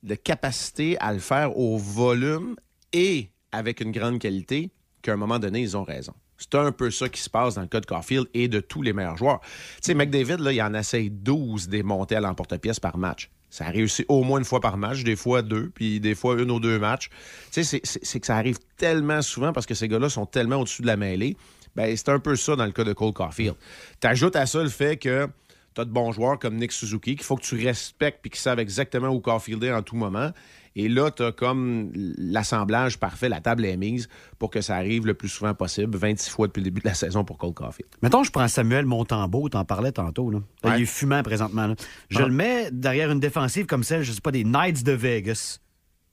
de 0.04 0.16
capacité 0.16 0.98
à 1.00 1.14
le 1.14 1.20
faire 1.20 1.58
au 1.58 1.78
volume 1.78 2.56
et 2.92 3.30
avec 3.52 3.82
une 3.82 3.92
grande 3.92 4.20
qualité 4.20 4.72
qu'à 5.02 5.14
un 5.14 5.18
moment 5.18 5.40
donné, 5.40 5.62
ils 5.62 5.78
ont 5.78 5.84
raison. 5.84 6.14
C'est 6.38 6.56
un 6.56 6.72
peu 6.72 6.92
ça 6.92 7.10
qui 7.10 7.22
se 7.22 7.30
passe 7.30 7.56
dans 7.56 7.62
le 7.62 7.68
cas 7.68 7.80
de 7.80 7.86
Caulfield 7.86 8.28
et 8.34 8.48
de 8.48 8.60
tous 8.60 8.82
les 8.82 8.94
meilleurs 8.94 9.18
joueurs. 9.18 9.40
Tu 9.42 9.82
sais, 9.84 9.94
McDavid, 9.94 10.38
là, 10.38 10.52
il 10.52 10.62
en 10.62 10.74
essaye 10.74 11.10
12 11.10 11.70
des 11.70 11.84
montées 11.84 12.16
à 12.16 12.22
l'emporte-pièce 12.22 12.80
par 12.80 12.98
match. 12.98 13.30
Ça 13.50 13.68
a 13.68 13.70
réussi 13.70 14.04
au 14.10 14.24
moins 14.24 14.40
une 14.40 14.46
fois 14.46 14.60
par 14.60 14.76
match, 14.76 15.04
des 15.04 15.16
fois 15.16 15.42
deux, 15.42 15.72
puis 15.74 16.02
des 16.02 16.14
fois 16.14 16.36
une 16.42 16.52
ou 16.52 16.60
deux 16.60 16.78
matchs. 16.78 17.10
Tu 17.52 17.64
sais, 17.64 17.82
c'est 17.84 18.20
que 18.20 18.28
ça 18.28 18.36
arrive 18.36 18.58
tellement 18.76 19.22
souvent 19.22 19.54
parce 19.54 19.66
que 19.66 19.74
ces 19.74 19.88
gars-là 19.88 20.10
sont 20.10 20.26
tellement 20.26 20.58
au-dessus 20.58 20.82
de 20.82 20.88
la 20.88 20.98
mêlée. 20.98 21.38
Ben, 21.76 21.96
c'est 21.96 22.10
un 22.10 22.20
peu 22.20 22.36
ça 22.36 22.56
dans 22.56 22.66
le 22.66 22.72
cas 22.72 22.84
de 22.84 22.94
Cole 22.94 23.14
Caulfield. 23.14 23.56
T'ajoutes 24.00 24.36
à 24.36 24.46
ça 24.46 24.62
le 24.62 24.70
fait 24.70 24.98
que 24.98 25.30
tu 25.76 25.82
as 25.82 25.86
de 25.86 25.92
bons 25.92 26.12
joueurs 26.14 26.40
comme 26.40 26.56
Nick 26.56 26.72
Suzuki 26.72 27.16
qu'il 27.16 27.26
faut 27.26 27.36
que 27.36 27.44
tu 27.44 27.56
respectes 27.64 28.20
puis 28.22 28.32
qui 28.32 28.40
savent 28.40 28.60
exactement 28.60 29.10
où 29.10 29.20
Caulfield 29.20 29.64
est 29.64 29.72
en 29.74 29.82
tout 29.84 29.96
moment. 29.96 30.32
Et 30.78 30.90
là, 30.90 31.10
tu 31.12 31.24
as 31.24 31.32
comme 31.32 31.92
l'assemblage 32.18 32.98
parfait, 33.00 33.30
la 33.30 33.40
table 33.40 33.66
est 33.66 33.78
mise 33.78 34.10
pour 34.40 34.50
que 34.50 34.60
ça 34.62 34.76
arrive 34.76 35.06
le 35.06 35.14
plus 35.14 35.30
souvent 35.30 35.54
possible, 35.54 35.98
26 35.98 36.30
fois 36.30 36.48
depuis 36.48 36.60
le 36.60 36.66
début 36.66 36.82
de 36.82 36.88
la 36.88 36.94
saison 36.94 37.24
pour 37.24 37.38
Cole 37.38 37.54
Caulfield. 37.54 37.90
Mettons, 38.02 38.24
je 38.24 38.32
prends 38.32 38.48
Samuel 38.48 38.86
Montembeau, 38.86 39.48
t'en 39.48 39.64
parlais 39.64 39.92
tantôt. 39.94 40.30
Là. 40.32 40.40
Là, 40.64 40.72
Ouais. 40.72 40.80
Il 40.80 40.84
est 40.84 40.86
fumant 40.86 41.24
présentement. 41.24 41.68
là. 41.68 41.76
Je 42.10 42.20
Ah. 42.20 42.26
le 42.26 42.34
mets 42.34 42.72
derrière 42.72 43.10
une 43.12 43.20
défensive 43.22 43.66
comme 43.68 43.84
celle, 43.84 44.04
je 44.04 44.12
sais 44.12 44.22
pas, 44.22 44.32
des 44.32 44.44
Knights 44.44 44.84
de 44.84 44.92
Vegas. 44.92 45.60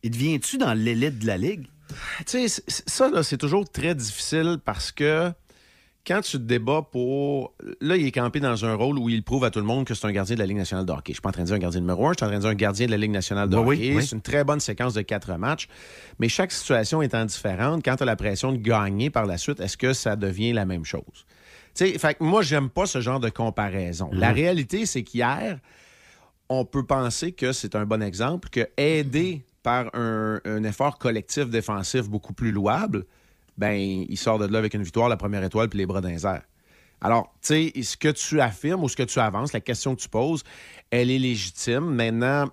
Il 0.04 0.10
devient-tu 0.12 0.58
dans 0.58 0.74
l'élite 0.74 1.18
de 1.20 1.26
la 1.26 1.38
Ligue? 1.38 1.66
Tu 2.26 2.48
sais, 2.48 2.62
ça, 2.86 3.10
là, 3.10 3.22
c'est 3.22 3.36
toujours 3.36 3.68
très 3.68 3.94
difficile 3.94 4.58
parce 4.64 4.92
que 4.92 5.30
quand 6.06 6.20
tu 6.20 6.32
te 6.32 6.42
débats 6.42 6.82
pour. 6.82 7.54
Là, 7.80 7.96
il 7.96 8.06
est 8.06 8.10
campé 8.12 8.40
dans 8.40 8.64
un 8.64 8.74
rôle 8.74 8.98
où 8.98 9.08
il 9.08 9.22
prouve 9.22 9.44
à 9.44 9.50
tout 9.50 9.60
le 9.60 9.64
monde 9.64 9.84
que 9.86 9.94
c'est 9.94 10.06
un 10.06 10.12
gardien 10.12 10.34
de 10.34 10.40
la 10.40 10.46
Ligue 10.46 10.56
nationale 10.56 10.84
de 10.84 10.92
hockey. 10.92 11.12
Je 11.12 11.14
suis 11.14 11.20
pas 11.20 11.28
en 11.28 11.32
train 11.32 11.42
de 11.42 11.46
dire 11.46 11.54
un 11.56 11.60
gardien 11.60 11.80
numéro 11.80 12.06
un, 12.06 12.12
je 12.12 12.16
suis 12.16 12.24
en 12.24 12.28
train 12.28 12.36
de 12.36 12.40
dire 12.42 12.50
un 12.50 12.54
gardien 12.54 12.86
de 12.86 12.90
la 12.90 12.96
Ligue 12.96 13.10
nationale 13.12 13.48
de 13.48 13.56
Oui, 13.56 13.62
oui, 13.66 13.76
hockey. 13.76 13.96
oui. 13.96 14.06
C'est 14.06 14.16
une 14.16 14.22
très 14.22 14.42
bonne 14.44 14.60
séquence 14.60 14.94
de 14.94 15.02
quatre 15.02 15.32
matchs. 15.38 15.68
Mais 16.18 16.28
chaque 16.28 16.50
situation 16.52 17.02
étant 17.02 17.24
différente, 17.24 17.84
quand 17.84 17.96
tu 17.96 18.02
as 18.02 18.06
la 18.06 18.16
pression 18.16 18.50
de 18.52 18.56
gagner 18.58 19.10
par 19.10 19.26
la 19.26 19.38
suite, 19.38 19.60
est-ce 19.60 19.76
que 19.76 19.92
ça 19.92 20.16
devient 20.16 20.52
la 20.52 20.64
même 20.64 20.84
chose? 20.84 21.26
Tu 21.74 21.86
sais, 21.86 21.98
fait 21.98 22.14
que 22.14 22.24
moi, 22.24 22.42
j'aime 22.42 22.68
pas 22.68 22.86
ce 22.86 23.00
genre 23.00 23.20
de 23.20 23.30
comparaison. 23.30 24.10
La 24.12 24.28
Mhm. 24.30 24.34
réalité, 24.34 24.86
c'est 24.86 25.04
qu'hier, 25.04 25.58
on 26.48 26.64
peut 26.64 26.84
penser 26.84 27.32
que 27.32 27.52
c'est 27.52 27.74
un 27.76 27.86
bon 27.86 28.02
exemple, 28.02 28.48
que 28.50 28.68
aidé 28.76 29.44
par 29.62 29.88
un, 29.94 30.40
un 30.44 30.64
effort 30.64 30.98
collectif 30.98 31.48
défensif 31.48 32.08
beaucoup 32.10 32.32
plus 32.34 32.50
louable, 32.50 33.04
ben, 33.58 33.74
il 33.78 34.16
sort 34.16 34.38
de 34.38 34.46
là 34.46 34.58
avec 34.58 34.74
une 34.74 34.82
victoire, 34.82 35.08
la 35.08 35.16
première 35.16 35.44
étoile, 35.44 35.68
puis 35.68 35.78
les 35.78 35.86
bras 35.86 36.00
dans 36.00 36.08
les. 36.08 36.24
Alors, 37.00 37.34
tu 37.42 37.70
sais, 37.72 37.82
ce 37.82 37.96
que 37.96 38.08
tu 38.08 38.40
affirmes 38.40 38.84
ou 38.84 38.88
ce 38.88 38.96
que 38.96 39.02
tu 39.02 39.18
avances, 39.18 39.52
la 39.52 39.60
question 39.60 39.94
que 39.94 40.00
tu 40.00 40.08
poses, 40.08 40.44
elle 40.90 41.10
est 41.10 41.18
légitime. 41.18 41.94
Maintenant, 41.94 42.48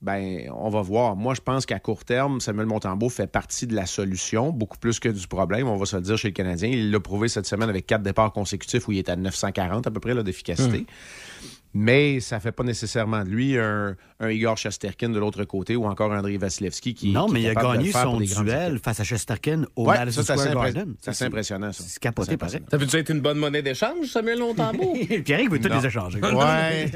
ben, 0.00 0.50
on 0.54 0.70
va 0.70 0.80
voir. 0.80 1.16
Moi, 1.16 1.34
je 1.34 1.40
pense 1.40 1.66
qu'à 1.66 1.78
court 1.78 2.04
terme, 2.04 2.40
Samuel 2.40 2.66
Montembeau 2.66 3.08
fait 3.08 3.26
partie 3.26 3.66
de 3.66 3.74
la 3.74 3.84
solution, 3.84 4.52
beaucoup 4.52 4.78
plus 4.78 5.00
que 5.00 5.08
du 5.08 5.26
problème, 5.26 5.68
on 5.68 5.76
va 5.76 5.86
se 5.86 5.96
le 5.96 6.02
dire 6.02 6.16
chez 6.16 6.28
le 6.28 6.34
Canadien. 6.34 6.68
Il 6.68 6.90
l'a 6.90 7.00
prouvé 7.00 7.28
cette 7.28 7.46
semaine 7.46 7.68
avec 7.68 7.86
quatre 7.86 8.02
départs 8.02 8.32
consécutifs 8.32 8.86
où 8.88 8.92
il 8.92 8.98
est 8.98 9.08
à 9.08 9.16
940 9.16 9.86
à 9.86 9.90
peu 9.90 10.00
près 10.00 10.14
d'efficacité. 10.22 10.86
Mais 11.74 12.20
ça 12.20 12.40
fait 12.40 12.50
pas 12.52 12.64
nécessairement 12.64 13.22
de 13.24 13.28
lui 13.28 13.58
un, 13.58 13.94
un 14.20 14.30
Igor 14.30 14.56
Shesterkin 14.56 15.10
de 15.10 15.18
l'autre 15.18 15.44
côté 15.44 15.76
ou 15.76 15.84
encore 15.84 16.10
Andrei 16.12 16.36
Vasilevski 16.38 16.94
qui 16.94 17.12
non, 17.12 17.26
qui 17.26 17.34
mais 17.34 17.40
est 17.42 17.52
il 17.52 17.58
a 17.58 17.62
gagné 17.62 17.92
son 17.92 18.18
duel 18.18 18.78
face 18.82 19.00
à 19.00 19.04
Chesterkin 19.04 19.64
au 19.76 19.86
Ouais, 19.86 19.98
Madison 19.98 20.22
ça, 20.22 20.36
c'est 20.36 20.48
Square 20.48 20.64
Garden. 20.72 20.94
c'est 21.00 21.10
assez 21.10 21.24
impressionnant, 21.26 21.72
ça. 21.72 21.84
C'est 21.86 21.98
capoté, 22.00 22.30
C'est 22.32 22.36
pareil. 22.38 22.60
Ça 22.70 22.78
peut-être 22.78 22.94
être 22.94 23.10
une 23.10 23.20
bonne 23.20 23.38
monnaie 23.38 23.62
d'échange, 23.62 24.06
Samuel 24.06 24.38
Montembeau? 24.38 24.94
Pierre 25.24 25.48
veut 25.50 25.60
tous 25.60 25.68
Non. 25.68 25.78
les 25.80 25.86
échanger. 25.86 26.20
Ouais. 26.20 26.90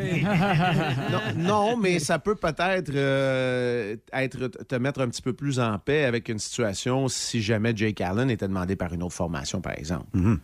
non, 1.10 1.20
non, 1.36 1.76
mais 1.76 1.98
ça 1.98 2.18
peut 2.18 2.34
peut-être 2.34 2.90
euh, 2.94 3.96
être 4.12 4.48
te 4.48 4.74
mettre 4.76 5.00
un 5.02 5.08
petit 5.08 5.22
peu 5.22 5.32
plus 5.32 5.60
en 5.60 5.78
paix 5.78 6.04
avec 6.04 6.28
une 6.28 6.38
situation 6.38 7.08
si 7.08 7.42
jamais 7.42 7.72
Jake 7.76 8.00
Allen 8.00 8.30
était 8.30 8.48
demandé 8.48 8.74
par 8.76 8.92
une 8.92 9.02
autre 9.02 9.14
formation, 9.14 9.60
par 9.60 9.74
exemple. 9.78 10.06
Mhm. 10.14 10.40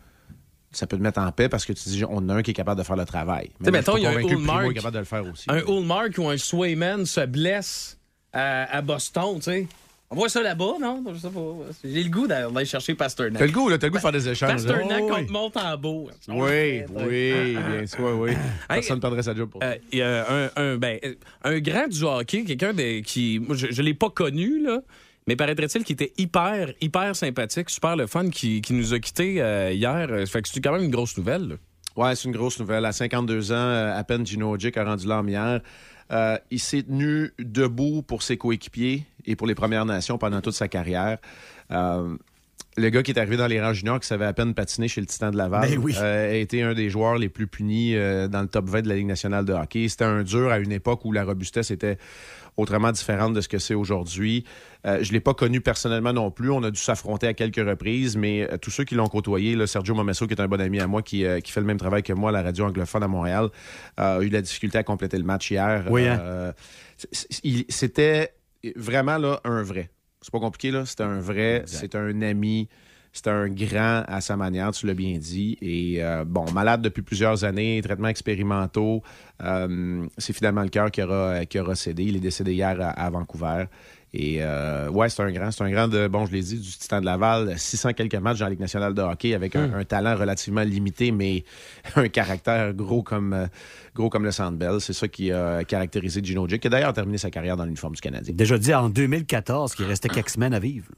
Ça 0.71 0.85
peut 0.85 0.97
te 0.97 1.01
mettre 1.01 1.19
en 1.19 1.31
paix 1.31 1.49
parce 1.49 1.65
que 1.65 1.73
tu 1.73 1.89
dis 1.89 2.03
on 2.07 2.29
a 2.29 2.35
un 2.35 2.41
qui 2.43 2.51
est 2.51 2.53
capable 2.53 2.79
de 2.79 2.85
faire 2.85 2.95
le 2.95 3.05
travail. 3.05 3.49
Mais 3.59 3.71
mettons, 3.71 3.97
il 3.97 4.03
y 4.03 4.05
a 4.05 4.11
un 4.11 4.19
est 4.19 4.73
capable 4.73 4.93
de 4.93 4.99
le 4.99 5.05
faire 5.05 5.25
aussi. 5.25 5.45
Un 5.47 5.59
Ullmark 5.67 6.17
ou 6.19 6.27
un 6.29 6.37
Swayman 6.37 7.05
se 7.05 7.25
blesse 7.25 7.97
à, 8.33 8.77
à 8.77 8.81
Boston, 8.81 9.35
tu 9.37 9.41
sais. 9.43 9.67
On 10.11 10.15
voit 10.15 10.29
ça 10.29 10.41
là-bas, 10.41 10.73
non? 10.81 11.03
Je 11.13 11.19
sais 11.19 11.29
pas. 11.29 11.39
J'ai 11.83 12.03
le 12.03 12.09
goût 12.09 12.25
d'aller 12.25 12.65
chercher 12.65 12.95
Pasternak. 12.95 13.37
T'as 13.37 13.45
le 13.45 13.51
goût, 13.51 13.69
là, 13.69 13.77
t'as 13.77 13.85
le 13.87 13.91
goût 13.91 13.97
de 13.97 14.01
faire 14.01 14.11
des 14.11 14.27
échanges. 14.27 14.49
Pasternak 14.49 15.01
Oh, 15.01 15.05
oui. 15.05 15.09
contre 15.11 15.31
Montembeau. 15.31 16.09
Oui, 16.29 16.81
oui, 16.89 17.55
bien 17.55 17.85
sûr, 17.85 18.17
oui. 18.19 18.31
Personne 18.67 18.95
ne 18.95 19.01
perdrait 19.01 19.21
sa 19.21 19.35
job 19.35 19.49
pour 19.51 19.61
ça. 19.61 19.75
Euh, 19.93 20.49
un, 20.55 20.61
un, 20.63 20.77
ben, 20.77 20.99
un 21.43 21.59
grand 21.59 21.87
du 21.87 22.03
hockey, 22.03 22.43
quelqu'un 22.43 22.73
de- 22.73 23.01
qui. 23.01 23.37
Moi, 23.39 23.55
je 23.55 23.67
ne 23.67 23.85
l'ai 23.85 23.93
pas 23.93 24.09
connu, 24.09 24.63
là, 24.63 24.79
Mais 25.29 25.35
paraîtrait-il 25.35 25.83
qu'il 25.83 25.93
était 25.93 26.11
hyper, 26.17 26.73
hyper 26.81 27.15
sympathique, 27.15 27.69
super 27.69 27.95
le 27.95 28.07
fun, 28.07 28.31
qui, 28.31 28.61
qui 28.61 28.73
nous 28.73 28.95
a 28.95 28.99
quittés 28.99 29.39
euh, 29.39 29.71
hier? 29.71 30.07
Euh, 30.09 30.25
Fait 30.25 30.41
que 30.41 30.49
c'est 30.49 30.59
quand 30.59 30.71
même 30.71 30.85
une 30.85 30.89
grosse 30.89 31.15
nouvelle. 31.19 31.49
là. 31.49 31.55
Ouais, 31.95 32.15
c'est 32.15 32.27
une 32.27 32.33
grosse 32.35 32.59
nouvelle. 32.59 32.83
À 32.83 32.91
52 32.91 33.51
ans, 33.51 33.55
euh, 33.55 33.95
à 33.95 34.03
peine 34.03 34.25
Gino 34.25 34.49
Ojic 34.51 34.75
a 34.75 34.83
rendu 34.83 35.05
l'âme 35.05 35.29
hier. 35.29 35.61
Il 36.49 36.59
s'est 36.59 36.81
tenu 36.81 37.31
debout 37.37 38.01
pour 38.01 38.23
ses 38.23 38.37
coéquipiers 38.37 39.05
et 39.27 39.35
pour 39.35 39.45
les 39.45 39.53
Premières 39.53 39.85
Nations 39.85 40.17
pendant 40.17 40.41
toute 40.41 40.55
sa 40.55 40.67
carrière. 40.67 41.19
Le 42.77 42.89
gars 42.89 43.03
qui 43.03 43.11
est 43.11 43.19
arrivé 43.19 43.35
dans 43.37 43.47
les 43.47 43.61
rangs 43.61 43.73
juniors, 43.73 43.99
qui 43.99 44.07
savait 44.07 44.25
à 44.25 44.33
peine 44.33 44.53
patiner 44.53 44.87
chez 44.87 45.01
le 45.01 45.07
Titan 45.07 45.31
de 45.31 45.37
Laval, 45.37 45.69
Ben 45.69 45.77
oui. 45.79 45.95
euh, 45.97 46.31
a 46.31 46.35
été 46.35 46.61
un 46.61 46.73
des 46.73 46.89
joueurs 46.89 47.17
les 47.17 47.29
plus 47.29 47.47
punis 47.47 47.95
euh, 47.95 48.27
dans 48.27 48.41
le 48.41 48.47
top 48.47 48.69
20 48.69 48.83
de 48.83 48.89
la 48.89 48.95
Ligue 48.95 49.07
nationale 49.07 49.43
de 49.45 49.53
hockey. 49.53 49.87
C'était 49.89 50.05
un 50.05 50.23
dur 50.23 50.49
à 50.51 50.59
une 50.59 50.71
époque 50.71 51.03
où 51.05 51.11
la 51.11 51.23
robustesse 51.23 51.71
était 51.71 51.97
autrement 52.57 52.91
différente 52.91 53.33
de 53.33 53.41
ce 53.41 53.47
que 53.47 53.57
c'est 53.57 53.73
aujourd'hui. 53.73 54.43
Euh, 54.85 54.99
je 55.01 55.09
ne 55.09 55.13
l'ai 55.13 55.19
pas 55.21 55.33
connu 55.33 55.61
personnellement 55.61 56.11
non 56.13 56.29
plus. 56.29 56.51
On 56.51 56.61
a 56.63 56.71
dû 56.71 56.79
s'affronter 56.79 57.27
à 57.27 57.33
quelques 57.33 57.65
reprises, 57.65 58.17
mais 58.17 58.49
euh, 58.51 58.57
tous 58.57 58.69
ceux 58.71 58.83
qui 58.83 58.95
l'ont 58.95 59.07
côtoyé, 59.07 59.55
là, 59.55 59.65
Sergio 59.65 59.95
Momesso, 59.95 60.27
qui 60.27 60.33
est 60.33 60.41
un 60.41 60.47
bon 60.47 60.59
ami 60.59 60.79
à 60.79 60.87
moi, 60.87 61.01
qui, 61.01 61.25
euh, 61.25 61.39
qui 61.39 61.51
fait 61.51 61.61
le 61.61 61.65
même 61.65 61.77
travail 61.77 62.03
que 62.03 62.13
moi 62.13 62.29
à 62.29 62.33
la 62.33 62.41
radio 62.43 62.65
anglophone 62.65 63.03
à 63.03 63.07
Montréal, 63.07 63.47
a 63.97 64.21
eu 64.21 64.27
de 64.29 64.33
la 64.33 64.41
difficulté 64.41 64.77
à 64.77 64.83
compléter 64.83 65.17
le 65.17 65.23
match 65.23 65.51
hier. 65.51 65.85
Oui, 65.89 66.07
hein? 66.07 66.53
C'était 67.69 68.33
vraiment 68.75 69.17
là, 69.17 69.39
un 69.45 69.63
vrai. 69.63 69.89
C'est 70.21 70.31
pas 70.31 70.39
compliqué, 70.39 70.71
là. 70.71 70.85
C'était 70.85 71.03
un 71.03 71.19
vrai, 71.19 71.63
c'est 71.65 71.95
un 71.95 72.21
ami. 72.21 72.67
C'est 73.11 73.27
un 73.27 73.49
grand 73.49 74.03
à 74.07 74.21
sa 74.21 74.37
manière, 74.37 74.69
tu 74.71 74.85
l'as 74.85 74.93
bien 74.93 75.17
dit. 75.17 75.57
Et 75.61 76.03
euh, 76.03 76.23
bon, 76.25 76.45
malade 76.51 76.83
depuis 76.83 77.01
plusieurs 77.01 77.43
années, 77.43 77.81
traitements 77.83 78.07
expérimentaux. 78.07 79.01
Euh, 79.41 80.05
c'est 80.19 80.31
finalement 80.31 80.61
le 80.61 80.69
cœur 80.69 80.91
qui 80.91 81.01
aura, 81.01 81.43
qui 81.45 81.59
aura 81.59 81.73
cédé. 81.73 82.03
Il 82.03 82.15
est 82.17 82.19
décédé 82.19 82.53
hier 82.53 82.79
à, 82.79 82.89
à 82.89 83.09
Vancouver. 83.09 83.65
Et 84.13 84.37
euh, 84.41 84.89
ouais, 84.89 85.07
c'est 85.09 85.21
un 85.21 85.31
grand. 85.31 85.51
C'est 85.51 85.63
un 85.63 85.69
grand 85.69 85.87
de, 85.87 86.07
bon, 86.07 86.25
je 86.25 86.31
l'ai 86.31 86.41
dit, 86.41 86.59
du 86.59 86.69
Titan 86.69 86.99
de 86.99 87.05
Laval. 87.05 87.57
600 87.57 87.93
quelques 87.93 88.15
matchs 88.15 88.39
dans 88.39 88.45
la 88.45 88.51
Ligue 88.51 88.59
nationale 88.59 88.93
de 88.93 89.01
hockey 89.01 89.35
avec 89.35 89.55
un, 89.55 89.73
un 89.73 89.83
talent 89.83 90.15
relativement 90.15 90.61
limité, 90.61 91.11
mais 91.11 91.43
un 91.95 92.07
caractère 92.07 92.73
gros 92.73 93.03
comme, 93.03 93.33
euh, 93.33 93.45
gros 93.93 94.09
comme 94.09 94.25
le 94.25 94.31
Sandbell. 94.31 94.81
C'est 94.81 94.93
ça 94.93 95.07
qui 95.07 95.31
a 95.31 95.63
caractérisé 95.63 96.23
Gino 96.23 96.47
Jick, 96.47 96.61
qui 96.61 96.67
a 96.67 96.71
d'ailleurs 96.71 96.93
terminé 96.93 97.17
sa 97.19 97.29
carrière 97.29 97.55
dans 97.55 97.65
l'uniforme 97.65 97.93
du 97.93 98.01
Canadien. 98.01 98.33
Déjà 98.33 98.57
dit 98.57 98.73
en 98.73 98.89
2014 98.89 99.75
qu'il 99.75 99.85
restait 99.85 100.09
quelques 100.09 100.29
semaines 100.29 100.53
à 100.53 100.59
vivre. 100.59 100.89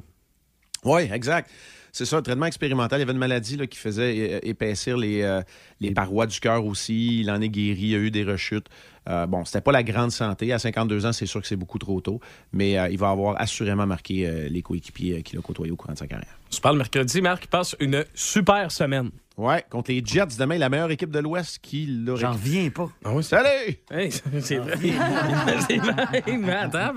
Oui, 0.84 1.10
exact. 1.12 1.50
C'est 1.91 2.06
ça, 2.06 2.17
un 2.17 2.21
traitement 2.21 2.45
expérimental. 2.45 2.99
Il 2.99 3.01
y 3.01 3.04
avait 3.04 3.12
une 3.12 3.17
maladie 3.17 3.58
là, 3.58 3.67
qui 3.67 3.77
faisait 3.77 4.39
épaissir 4.43 4.97
les, 4.97 5.21
euh, 5.23 5.41
les 5.80 5.91
parois 5.91 6.25
du 6.25 6.39
cœur 6.39 6.65
aussi. 6.65 7.19
Il 7.21 7.32
en 7.32 7.41
est 7.41 7.49
guéri, 7.49 7.82
il 7.82 7.89
y 7.89 7.95
a 7.95 7.99
eu 7.99 8.12
des 8.12 8.23
rechutes. 8.23 8.67
Euh, 9.10 9.25
bon, 9.25 9.43
c'était 9.45 9.62
pas 9.62 9.71
la 9.71 9.84
grande 9.84 10.12
santé. 10.12 10.54
À 10.54 10.60
52 10.60 11.06
ans, 11.06 11.12
c'est 11.12 11.25
sûr 11.25 11.41
que 11.41 11.47
c'est 11.47 11.56
beaucoup 11.56 11.80
trop 11.80 11.99
tôt, 12.01 12.19
mais 12.54 12.77
euh, 12.77 12.88
il 12.89 12.97
va 12.97 13.10
avoir 13.10 13.39
assurément 13.41 13.88
marqué 13.88 14.49
les 14.49 14.62
coéquipiers 14.62 15.21
qu'il 15.23 15.38
a 15.39 15.41
côtoyés 15.41 15.71
au 15.71 15.75
courant 15.75 15.93
de 15.93 15.97
sa 15.97 16.08
carrière. 16.08 16.39
Tu 16.49 16.62
parles 16.62 16.77
mercredi, 16.77 17.21
Marc, 17.21 17.47
passe 17.47 17.75
une 17.80 18.06
super 18.13 18.71
semaine. 18.71 19.10
Ouais, 19.38 19.63
contre 19.70 19.91
les 19.91 20.04
Jets 20.06 20.36
demain, 20.38 20.58
la 20.58 20.70
meilleure 20.70 20.91
équipe 20.91 21.10
de 21.10 21.20
l'Ouest 21.20 21.60
qui 21.62 21.86
l'aurait. 21.88 22.20
J'en 22.22 22.34
reviens 22.34 22.70
pas. 22.70 22.89
Ah 23.04 23.12
oui, 23.13 23.24
Salut! 23.24 23.78
Hey, 23.89 24.12
c'est 24.41 24.58
vrai. 24.58 24.76
C'est 25.67 25.78
vrai. 25.78 26.24
Mais 26.38 26.52
attends. 26.54 26.94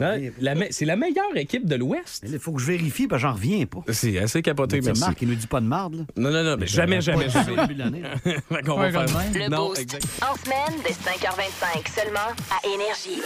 Non, 0.00 0.16
la 0.40 0.54
me- 0.54 0.66
c'est 0.70 0.84
la 0.84 0.96
meilleure 0.96 1.36
équipe 1.36 1.66
de 1.66 1.74
l'Ouest. 1.74 2.24
Il 2.26 2.38
faut 2.38 2.52
que 2.52 2.60
je 2.60 2.66
vérifie, 2.66 3.08
parce 3.08 3.20
que 3.22 3.28
j'en 3.28 3.34
reviens 3.34 3.66
pas. 3.66 3.80
C'est 3.92 4.16
assez 4.18 4.42
capoté, 4.42 4.80
C'est 4.80 4.86
merci. 4.86 5.00
Marc, 5.02 5.22
il 5.22 5.28
nous 5.28 5.34
dit 5.34 5.46
pas 5.48 5.60
de 5.60 5.66
marde. 5.66 5.94
là. 5.96 6.02
Non, 6.16 6.30
non, 6.30 6.44
non, 6.44 6.56
mais 6.58 6.66
jamais, 6.68 7.00
jamais, 7.00 7.28
jamais. 7.28 7.52
au 7.52 7.56
début 7.56 7.74
de 7.74 7.78
l'année, 7.80 8.00
là. 8.02 8.14
Fait 8.48 8.62
qu'on 8.62 8.76
va 8.76 8.90
faire- 8.90 9.06
quand 9.06 9.18
même. 9.18 9.34
Le 9.42 9.48
Non, 9.48 9.66
Boost. 9.68 9.82
exact. 9.82 10.06
En 10.22 10.36
semaine, 10.36 10.80
dès 10.84 10.92
5h25, 10.92 12.00
seulement 12.00 12.30
à 12.50 12.66
Énergie. 12.74 13.20